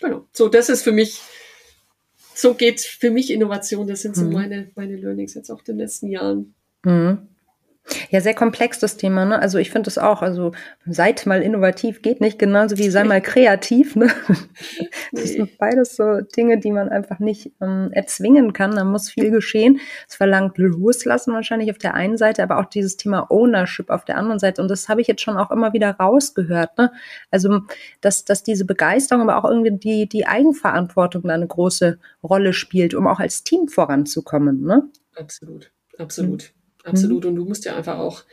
[0.00, 0.26] Genau.
[0.32, 1.20] So, das ist für mich,
[2.34, 3.86] so geht für mich Innovation.
[3.86, 4.32] Das sind so mhm.
[4.32, 6.54] meine, meine Learnings jetzt auch in den letzten Jahren.
[6.84, 7.28] Mhm.
[8.10, 9.24] Ja, sehr komplex das Thema.
[9.24, 9.38] Ne?
[9.40, 10.52] Also ich finde es auch, also
[10.86, 13.96] seid mal innovativ geht nicht genauso wie sei mal kreativ.
[13.96, 14.08] Ne?
[15.10, 18.76] Das sind beides so Dinge, die man einfach nicht ähm, erzwingen kann.
[18.76, 19.80] Da muss viel geschehen.
[20.08, 24.16] Es verlangt Loslassen wahrscheinlich auf der einen Seite, aber auch dieses Thema Ownership auf der
[24.16, 24.62] anderen Seite.
[24.62, 26.78] Und das habe ich jetzt schon auch immer wieder rausgehört.
[26.78, 26.92] Ne?
[27.30, 27.62] Also
[28.00, 32.94] dass, dass diese Begeisterung, aber auch irgendwie die, die Eigenverantwortung da eine große Rolle spielt,
[32.94, 34.62] um auch als Team voranzukommen.
[34.62, 34.88] Ne?
[35.16, 36.52] Absolut, absolut.
[36.54, 36.61] Mhm.
[36.84, 37.24] Absolut.
[37.24, 37.30] Mhm.
[37.30, 38.24] Und du musst ja einfach auch,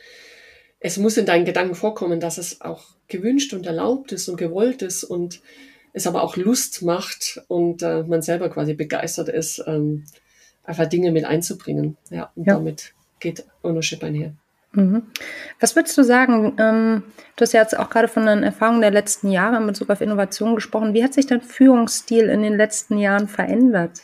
[0.80, 4.82] es muss in deinen Gedanken vorkommen, dass es auch gewünscht und erlaubt ist und gewollt
[4.82, 5.40] ist und
[5.92, 10.04] es aber auch Lust macht und äh, man selber quasi begeistert ist, ähm,
[10.62, 11.96] einfach Dinge mit einzubringen.
[12.10, 12.54] Ja, und ja.
[12.54, 14.34] damit geht Ownership einher.
[14.72, 15.02] Mhm.
[15.58, 16.54] Was würdest du sagen?
[16.58, 17.02] Ähm,
[17.36, 20.00] du hast ja jetzt auch gerade von den Erfahrungen der letzten Jahre in Bezug auf
[20.00, 20.94] Innovation gesprochen.
[20.94, 24.00] Wie hat sich dein Führungsstil in den letzten Jahren verändert?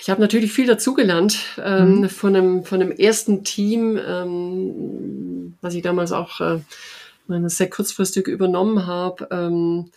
[0.00, 2.08] Ich habe natürlich viel dazugelernt ähm, mhm.
[2.08, 6.60] von, einem, von einem ersten Team, ähm, was ich damals auch äh,
[7.28, 9.90] sehr kurzfristig übernommen habe ähm,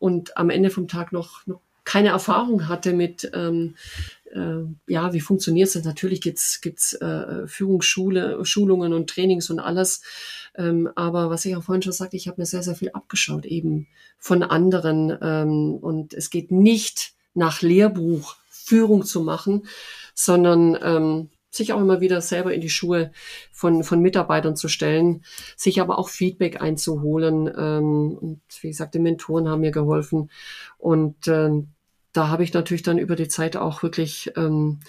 [0.00, 3.76] und am Ende vom Tag noch, noch keine Erfahrung hatte mit, ähm,
[4.32, 5.84] äh, ja, wie funktioniert es?
[5.84, 10.02] Natürlich gibt's gibt's äh, Führungsschule, Schulungen und Trainings und alles.
[10.56, 13.46] Ähm, aber was ich auch vorhin schon sagte, ich habe mir sehr, sehr viel abgeschaut
[13.46, 13.86] eben
[14.18, 15.16] von anderen.
[15.22, 18.36] Ähm, und es geht nicht nach Lehrbuch
[18.68, 19.66] Führung zu machen,
[20.14, 23.10] sondern ähm, sich auch immer wieder selber in die Schuhe
[23.50, 25.24] von, von Mitarbeitern zu stellen,
[25.56, 27.46] sich aber auch Feedback einzuholen.
[27.46, 30.30] Ähm, und wie gesagt, die Mentoren haben mir geholfen.
[30.76, 31.68] Und ähm,
[32.12, 34.80] da habe ich natürlich dann über die Zeit auch wirklich ähm,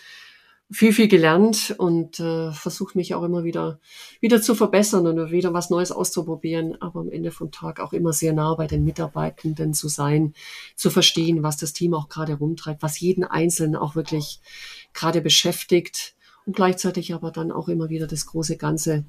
[0.72, 3.80] viel, viel gelernt und äh, versuche mich auch immer wieder,
[4.20, 8.14] wieder zu verbessern und wieder was Neues auszuprobieren, aber am Ende vom Tag auch immer
[8.14, 10.34] sehr nah bei den Mitarbeitenden zu sein,
[10.76, 14.42] zu verstehen, was das Team auch gerade rumtreibt, was jeden Einzelnen auch wirklich
[14.94, 19.06] gerade beschäftigt und gleichzeitig aber dann auch immer wieder das große Ganze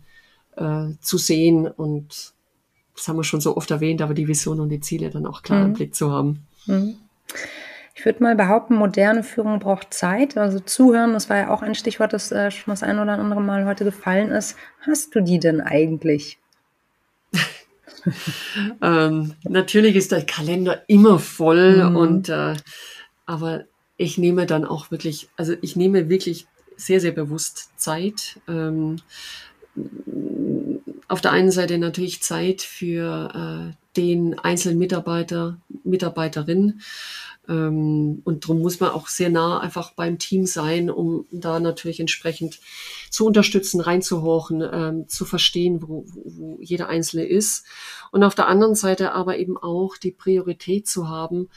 [0.57, 2.33] äh, zu sehen und
[2.95, 5.43] das haben wir schon so oft erwähnt, aber die Vision und die Ziele dann auch
[5.43, 5.67] klar mhm.
[5.67, 6.47] im Blick zu haben.
[6.67, 6.97] Mhm.
[8.01, 10.39] Ich würde mal behaupten, moderne Führung braucht Zeit.
[10.39, 13.43] Also zuhören, das war ja auch ein Stichwort, das äh, schon das ein oder andere
[13.43, 14.57] Mal heute gefallen ist.
[14.87, 16.39] Hast du die denn eigentlich?
[18.83, 21.97] ähm, natürlich ist der Kalender immer voll mhm.
[21.97, 22.55] und äh,
[23.27, 23.65] aber
[23.99, 26.47] ich nehme dann auch wirklich, also ich nehme wirklich
[26.79, 28.41] sehr, sehr bewusst Zeit.
[28.49, 28.97] Ähm,
[31.07, 36.81] auf der einen Seite natürlich Zeit für äh, den einzelnen Mitarbeiter, Mitarbeiterin.
[37.49, 42.01] Ähm, und darum muss man auch sehr nah einfach beim Team sein, um da natürlich
[42.01, 42.61] entsprechend
[43.11, 47.65] zu unterstützen, reinzuhorchen, ähm, zu verstehen, wo, wo jeder Einzelne ist.
[48.13, 51.49] Und auf der anderen Seite aber eben auch die Priorität zu haben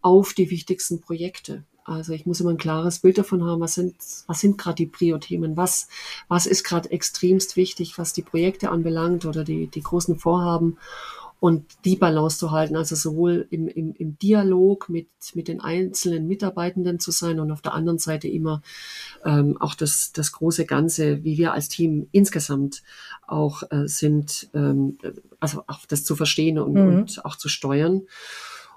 [0.00, 1.64] auf die wichtigsten Projekte.
[1.84, 4.86] Also ich muss immer ein klares Bild davon haben, was sind, was sind gerade die
[4.86, 5.88] Prio-Themen, was,
[6.28, 10.78] was ist gerade extremst wichtig, was die Projekte anbelangt oder die, die großen Vorhaben
[11.42, 16.28] und die Balance zu halten, also sowohl im, im, im Dialog mit, mit den einzelnen
[16.28, 18.62] Mitarbeitenden zu sein und auf der anderen Seite immer
[19.24, 22.84] ähm, auch das, das große Ganze, wie wir als Team insgesamt
[23.26, 24.98] auch äh, sind, ähm,
[25.40, 26.98] also auch das zu verstehen und, mhm.
[26.98, 28.02] und auch zu steuern.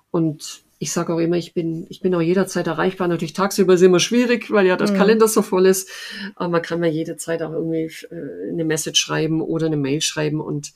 [0.09, 3.07] Und ich sage auch immer, ich bin, ich bin auch jederzeit erreichbar.
[3.07, 4.95] Natürlich tagsüber ist immer schwierig, weil ja der mhm.
[4.95, 5.89] Kalender so voll ist.
[6.35, 10.39] Aber man kann mir jederzeit auch irgendwie äh, eine Message schreiben oder eine Mail schreiben
[10.39, 10.73] und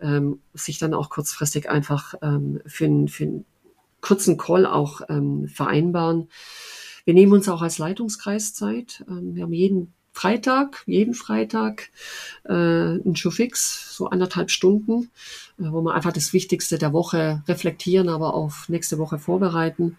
[0.00, 3.44] ähm, sich dann auch kurzfristig einfach ähm, für, einen, für einen
[4.00, 6.28] kurzen Call auch ähm, vereinbaren.
[7.04, 9.04] Wir nehmen uns auch als Leitungskreis Zeit.
[9.08, 11.88] Ähm, wir haben jeden Freitag, jeden Freitag
[12.44, 15.10] äh, ein Showfix, so anderthalb Stunden,
[15.58, 19.96] äh, wo wir einfach das Wichtigste der Woche reflektieren, aber auf nächste Woche vorbereiten.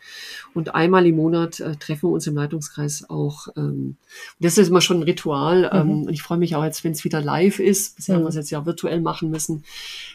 [0.54, 3.48] Und einmal im Monat äh, treffen wir uns im Leitungskreis auch.
[3.58, 3.98] Ähm,
[4.40, 5.70] das ist immer schon ein Ritual.
[5.74, 6.04] Ähm, mhm.
[6.04, 7.96] Und ich freue mich auch jetzt, wenn es wieder live ist.
[7.96, 8.18] Bisher mhm.
[8.20, 9.64] haben wir es jetzt ja virtuell machen müssen,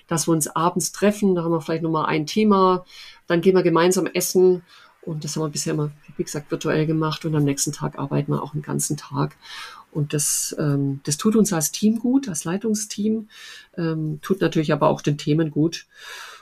[0.07, 1.35] dass wir uns abends treffen.
[1.35, 2.85] Da haben wir vielleicht nochmal ein Thema.
[3.27, 4.63] Dann gehen wir gemeinsam essen
[5.03, 8.33] und das haben wir bisher immer, wie gesagt, virtuell gemacht und am nächsten Tag arbeiten
[8.33, 9.37] wir auch den ganzen Tag.
[9.99, 13.29] Und das, ähm, das tut uns als Team gut, als Leitungsteam,
[13.77, 15.87] ähm, tut natürlich aber auch den Themen gut.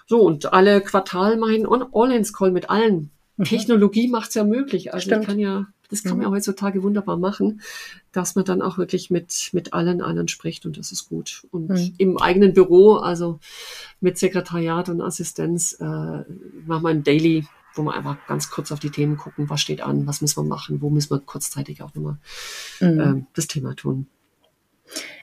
[0.07, 3.11] So, und alle Quartal machen All-Hands-Call mit allen.
[3.39, 3.45] Mhm.
[3.45, 4.93] Technologie macht es ja möglich.
[4.93, 5.23] Also Stimmt.
[5.23, 6.25] ich kann ja, das kann mhm.
[6.25, 7.63] man heutzutage wunderbar machen,
[8.13, 11.47] dass man dann auch wirklich mit, mit allen anderen spricht und das ist gut.
[11.51, 11.95] Und mhm.
[11.97, 13.41] im eigenen Büro, also
[14.01, 18.81] mit Sekretariat und Assistenz, äh, machen wir ein Daily wo wir einfach ganz kurz auf
[18.81, 21.95] die Themen gucken, was steht an, was müssen wir machen, wo müssen wir kurzzeitig auch
[21.95, 22.17] nochmal
[22.81, 23.01] mhm.
[23.01, 24.07] äh, das Thema tun.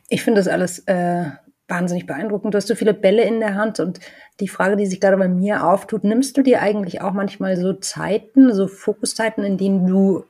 [0.09, 1.31] Ich finde das alles äh,
[1.67, 2.53] wahnsinnig beeindruckend.
[2.53, 3.99] Du hast so viele Bälle in der Hand und
[4.39, 7.73] die Frage, die sich gerade bei mir auftut, nimmst du dir eigentlich auch manchmal so
[7.73, 10.25] Zeiten, so Fokuszeiten, in denen du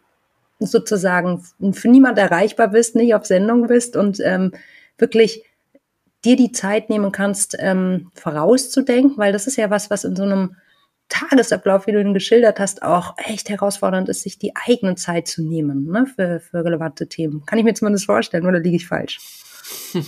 [0.60, 4.54] sozusagen für niemand erreichbar bist, nicht auf Sendung bist und ähm,
[4.98, 5.44] wirklich
[6.24, 10.24] dir die Zeit nehmen kannst, ähm, vorauszudenken, weil das ist ja was, was in so
[10.24, 10.56] einem
[11.10, 15.44] Tagesablauf, wie du ihn geschildert hast, auch echt herausfordernd ist, sich die eigene Zeit zu
[15.44, 17.46] nehmen ne, für, für relevante Themen.
[17.46, 19.20] Kann ich mir zumindest vorstellen oder liege ich falsch?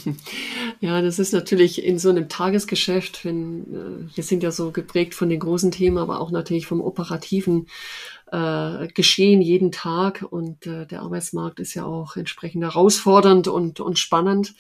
[0.82, 5.16] Ja, das ist natürlich in so einem Tagesgeschäft, wenn äh, wir sind ja so geprägt
[5.16, 7.68] von den großen Themen, aber auch natürlich vom operativen
[8.32, 13.98] äh, Geschehen jeden Tag und äh, der Arbeitsmarkt ist ja auch entsprechend herausfordernd und, und
[13.98, 14.54] spannend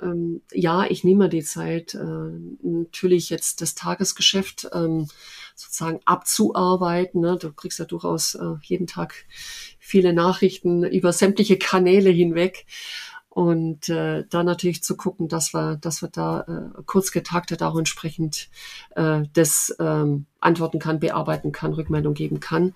[0.00, 1.98] ähm, ja, ich nehme die Zeit, äh,
[2.62, 5.08] natürlich jetzt das Tagesgeschäft ähm,
[5.56, 7.20] sozusagen abzuarbeiten.
[7.20, 7.38] Ne?
[7.40, 9.14] Du kriegst ja durchaus äh, jeden Tag
[9.78, 12.66] viele Nachrichten über sämtliche Kanäle hinweg.
[13.28, 17.76] Und äh, da natürlich zu gucken, dass wir, dass wir da äh, kurz getaktet auch
[17.76, 18.48] entsprechend
[18.94, 22.72] äh, das ähm, antworten kann, bearbeiten kann, Rückmeldung geben kann.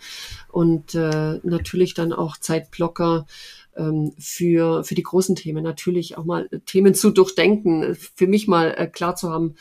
[0.49, 3.27] Und äh, natürlich dann auch Zeitblocker
[3.75, 8.75] ähm, für, für die großen Themen natürlich auch mal Themen zu durchdenken, für mich mal
[8.77, 9.55] äh, klar zu haben,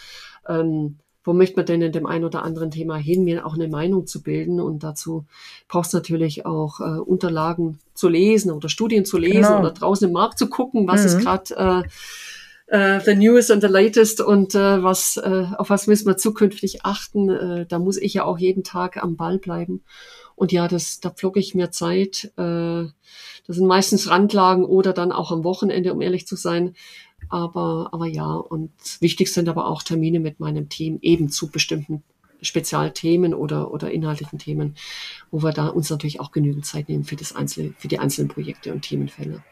[0.49, 3.67] ähm, wo möchte man denn in dem einen oder anderen Thema hin, mir auch eine
[3.67, 4.59] Meinung zu bilden.
[4.59, 5.25] Und dazu
[5.67, 9.59] braucht es natürlich auch äh, Unterlagen zu lesen oder Studien zu lesen genau.
[9.59, 11.05] oder draußen im Markt zu gucken, was mhm.
[11.05, 11.85] ist gerade
[12.67, 16.17] äh, äh, the newest and the latest und äh, was, äh, auf was müssen wir
[16.17, 17.29] zukünftig achten.
[17.29, 19.83] Äh, da muss ich ja auch jeden Tag am Ball bleiben.
[20.35, 22.31] Und ja, das, da flog ich mir Zeit.
[22.37, 22.85] Äh,
[23.45, 26.73] das sind meistens Randlagen oder dann auch am Wochenende, um ehrlich zu sein.
[27.29, 32.03] Aber, aber ja, und wichtig sind aber auch Termine mit meinem Team eben zu bestimmten
[32.41, 34.75] Spezialthemen oder, oder inhaltlichen Themen,
[35.31, 38.29] wo wir da uns natürlich auch genügend Zeit nehmen für das einzelne, für die einzelnen
[38.29, 39.43] Projekte und Themenfälle.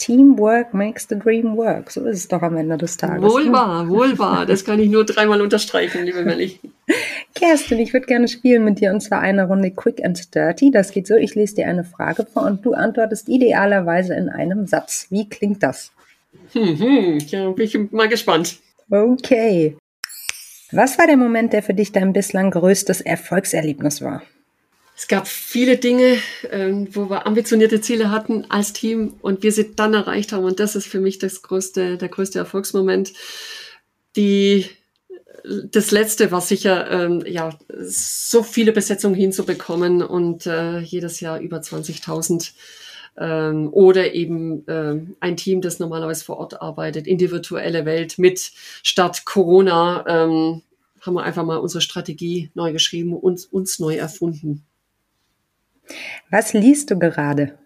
[0.00, 1.90] Teamwork makes the dream work.
[1.90, 3.22] So ist es doch am Ende des Tages.
[3.22, 4.46] Wohl wahr, wohl wahr.
[4.46, 6.58] Das kann ich nur dreimal unterstreichen, liebe Melli.
[7.34, 10.70] Kerstin, ich würde gerne spielen mit dir und zwar eine Runde Quick and Dirty.
[10.70, 14.66] Das geht so, ich lese dir eine Frage vor und du antwortest idealerweise in einem
[14.66, 15.06] Satz.
[15.10, 15.92] Wie klingt das?
[16.52, 18.58] Hm, hm, ja, bin ich mal gespannt.
[18.90, 19.76] Okay.
[20.72, 24.22] Was war der Moment, der für dich dein bislang größtes Erfolgserlebnis war?
[24.96, 26.18] Es gab viele Dinge,
[26.50, 30.44] ähm, wo wir ambitionierte Ziele hatten als Team und wir sie dann erreicht haben.
[30.44, 33.14] Und das ist für mich das größte, der größte Erfolgsmoment.
[34.16, 34.66] Die,
[35.42, 41.60] das letzte war sicher, ähm, ja, so viele Besetzungen hinzubekommen und äh, jedes Jahr über
[41.60, 42.52] 20.000
[43.18, 48.18] ähm, oder eben äh, ein Team, das normalerweise vor Ort arbeitet, in die virtuelle Welt
[48.18, 50.04] mit statt Corona.
[50.06, 50.62] Ähm,
[51.00, 54.64] haben wir einfach mal unsere Strategie neu geschrieben und uns neu erfunden.
[56.30, 57.58] Was liest du gerade?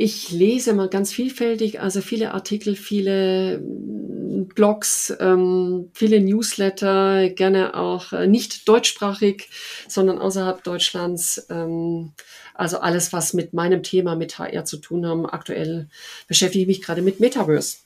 [0.00, 7.74] Ich lese mal ganz vielfältig, also viele Artikel, viele mm, Blogs, ähm, viele Newsletter, gerne
[7.74, 9.50] auch äh, nicht deutschsprachig,
[9.88, 11.48] sondern außerhalb Deutschlands.
[11.50, 12.12] Ähm,
[12.58, 15.26] also alles, was mit meinem Thema, mit HR zu tun haben.
[15.26, 15.88] Aktuell
[16.26, 17.78] beschäftige ich mich gerade mit Metaverse.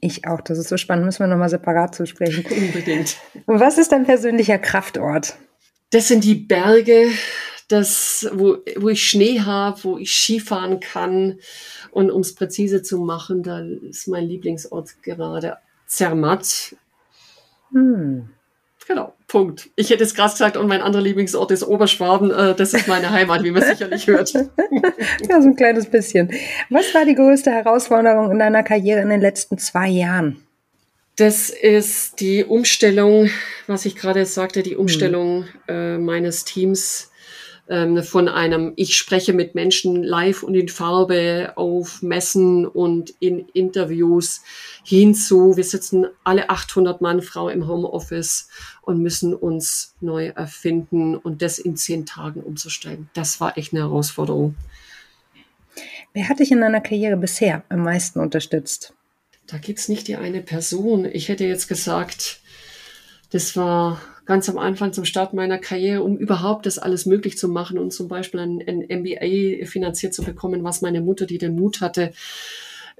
[0.00, 2.44] Ich auch, das ist so spannend, müssen wir nochmal separat zu sprechen.
[2.50, 3.16] Unbedingt.
[3.46, 5.36] Was ist dein persönlicher Kraftort?
[5.88, 7.08] Das sind die Berge,
[7.68, 11.38] das, wo, wo ich Schnee habe, wo ich Skifahren kann.
[11.90, 15.56] Und um es präzise zu machen, da ist mein Lieblingsort gerade
[15.86, 16.76] Zermatt.
[17.72, 18.28] Hm.
[18.86, 19.70] Genau, Punkt.
[19.76, 22.30] Ich hätte es gerade gesagt, und mein anderer Lieblingsort ist Oberschwaben.
[22.30, 24.32] Äh, das ist meine Heimat, wie man sicherlich hört.
[25.28, 26.30] ja, so ein kleines bisschen.
[26.68, 30.44] Was war die größte Herausforderung in deiner Karriere in den letzten zwei Jahren?
[31.16, 33.30] Das ist die Umstellung,
[33.66, 35.46] was ich gerade sagte, die Umstellung mhm.
[35.68, 37.10] äh, meines Teams
[37.68, 43.48] ähm, von einem, ich spreche mit Menschen live und in Farbe auf Messen und in
[43.54, 44.42] Interviews
[44.84, 48.48] hinzu, wir sitzen alle 800 Mann, Frau im Homeoffice
[48.82, 53.08] und müssen uns neu erfinden und das in zehn Tagen umzustellen.
[53.14, 54.56] Das war echt eine Herausforderung.
[56.12, 58.94] Wer hat dich in deiner Karriere bisher am meisten unterstützt?
[59.46, 61.04] Da gibt's nicht die eine Person.
[61.04, 62.40] Ich hätte jetzt gesagt,
[63.30, 67.48] das war ganz am Anfang zum Start meiner Karriere, um überhaupt das alles möglich zu
[67.48, 71.56] machen und zum Beispiel ein, ein MBA finanziert zu bekommen, was meine Mutter, die den
[71.56, 72.12] Mut hatte,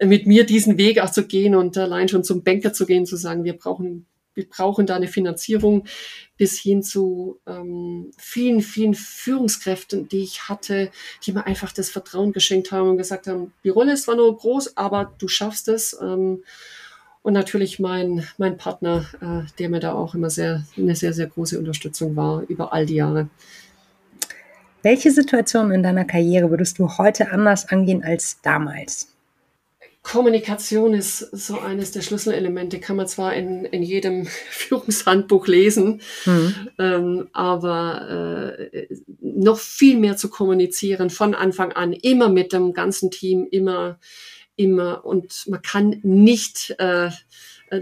[0.00, 3.16] mit mir diesen Weg auch zu gehen und allein schon zum Banker zu gehen, zu
[3.16, 5.86] sagen, wir brauchen wir brauchen da eine Finanzierung
[6.36, 10.90] bis hin zu ähm, vielen, vielen Führungskräften, die ich hatte,
[11.24, 14.36] die mir einfach das Vertrauen geschenkt haben und gesagt haben, die Rolle ist zwar nur
[14.36, 15.96] groß, aber du schaffst es.
[16.00, 16.42] Ähm,
[17.24, 21.26] und natürlich mein, mein Partner, äh, der mir da auch immer sehr, eine sehr, sehr
[21.26, 23.30] große Unterstützung war über all die Jahre.
[24.82, 29.08] Welche Situation in deiner Karriere würdest du heute anders angehen als damals?
[30.02, 36.54] Kommunikation ist so eines der Schlüsselelemente, kann man zwar in, in jedem Führungshandbuch lesen, mhm.
[36.78, 38.86] ähm, aber äh,
[39.22, 43.98] noch viel mehr zu kommunizieren von Anfang an, immer mit dem ganzen Team, immer
[44.56, 47.10] immer und man kann nicht äh,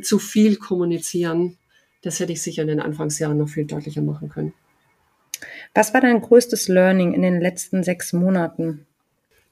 [0.03, 1.59] zu viel kommunizieren.
[2.03, 4.55] Das hätte ich sicher in den Anfangsjahren noch viel deutlicher machen können.
[5.75, 8.87] Was war dein größtes Learning in den letzten sechs Monaten?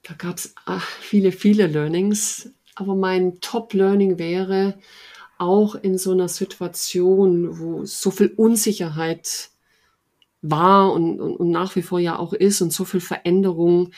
[0.03, 0.55] Da gab es
[1.01, 2.51] viele, viele Learnings.
[2.75, 4.79] Aber mein Top-Learning wäre,
[5.39, 9.51] auch in so einer Situation, wo so viel Unsicherheit
[10.43, 13.93] war und, und, und nach wie vor ja auch ist und so viel Veränderung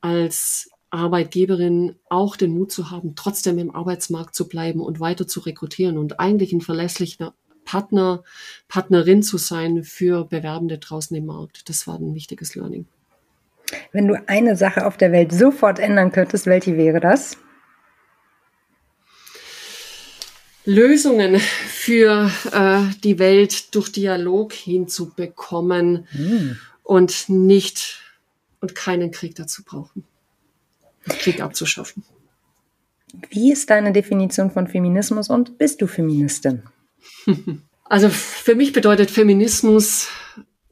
[0.00, 5.40] als Arbeitgeberin auch den Mut zu haben, trotzdem im Arbeitsmarkt zu bleiben und weiter zu
[5.40, 7.34] rekrutieren und eigentlich ein verlässlicher
[7.64, 8.22] Partner,
[8.68, 11.68] Partnerin zu sein für Bewerbende draußen im Markt.
[11.68, 12.86] Das war ein wichtiges Learning.
[13.92, 17.38] Wenn du eine Sache auf der Welt sofort ändern könntest, welche wäre das?
[20.66, 26.52] Lösungen für äh, die Welt durch Dialog hinzubekommen mm.
[26.82, 28.00] und nicht
[28.60, 30.04] und keinen Krieg dazu brauchen.
[31.06, 32.04] Krieg abzuschaffen.
[33.30, 36.62] Wie ist deine Definition von Feminismus und bist du Feministin?
[37.86, 40.08] Also für mich bedeutet Feminismus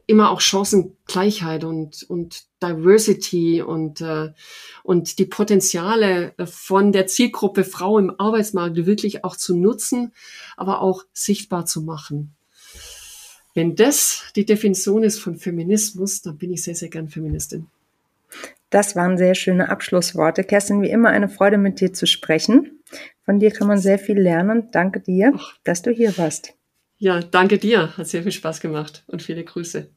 [0.07, 4.33] immer auch Chancengleichheit und, und Diversity und, äh,
[4.83, 10.13] und die Potenziale von der Zielgruppe Frau im Arbeitsmarkt wirklich auch zu nutzen,
[10.57, 12.35] aber auch sichtbar zu machen.
[13.55, 17.67] Wenn das die Definition ist von Feminismus, dann bin ich sehr, sehr gern Feministin.
[18.73, 20.45] Das waren sehr schöne Abschlussworte.
[20.45, 22.83] Kerstin, wie immer eine Freude mit dir zu sprechen.
[23.23, 24.71] Von dir kann man sehr viel lernen.
[24.73, 26.55] Danke dir, dass du hier warst.
[26.97, 27.95] Ja, danke dir.
[27.99, 29.91] Hat sehr viel Spaß gemacht und viele Grüße.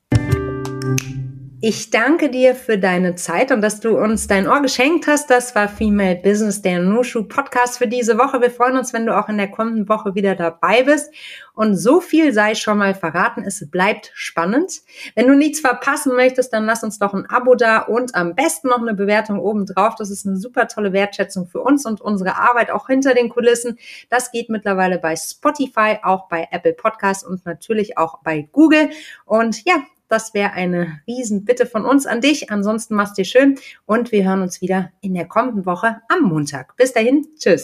[1.62, 5.30] Ich danke dir für deine Zeit und dass du uns dein Ohr geschenkt hast.
[5.30, 8.42] Das war Female Business, der Nushu Podcast für diese Woche.
[8.42, 11.12] Wir freuen uns, wenn du auch in der kommenden Woche wieder dabei bist.
[11.54, 13.42] Und so viel sei schon mal verraten.
[13.42, 14.82] Es bleibt spannend.
[15.16, 18.68] Wenn du nichts verpassen möchtest, dann lass uns doch ein Abo da und am besten
[18.68, 19.96] noch eine Bewertung oben drauf.
[19.96, 23.80] Das ist eine super tolle Wertschätzung für uns und unsere Arbeit auch hinter den Kulissen.
[24.10, 28.90] Das geht mittlerweile bei Spotify, auch bei Apple Podcasts und natürlich auch bei Google.
[29.26, 29.76] Und ja,
[30.08, 32.52] das wäre eine Riesenbitte von uns an dich.
[32.52, 36.76] Ansonsten mach's dir schön und wir hören uns wieder in der kommenden Woche am Montag.
[36.78, 37.64] Bis dahin, tschüss.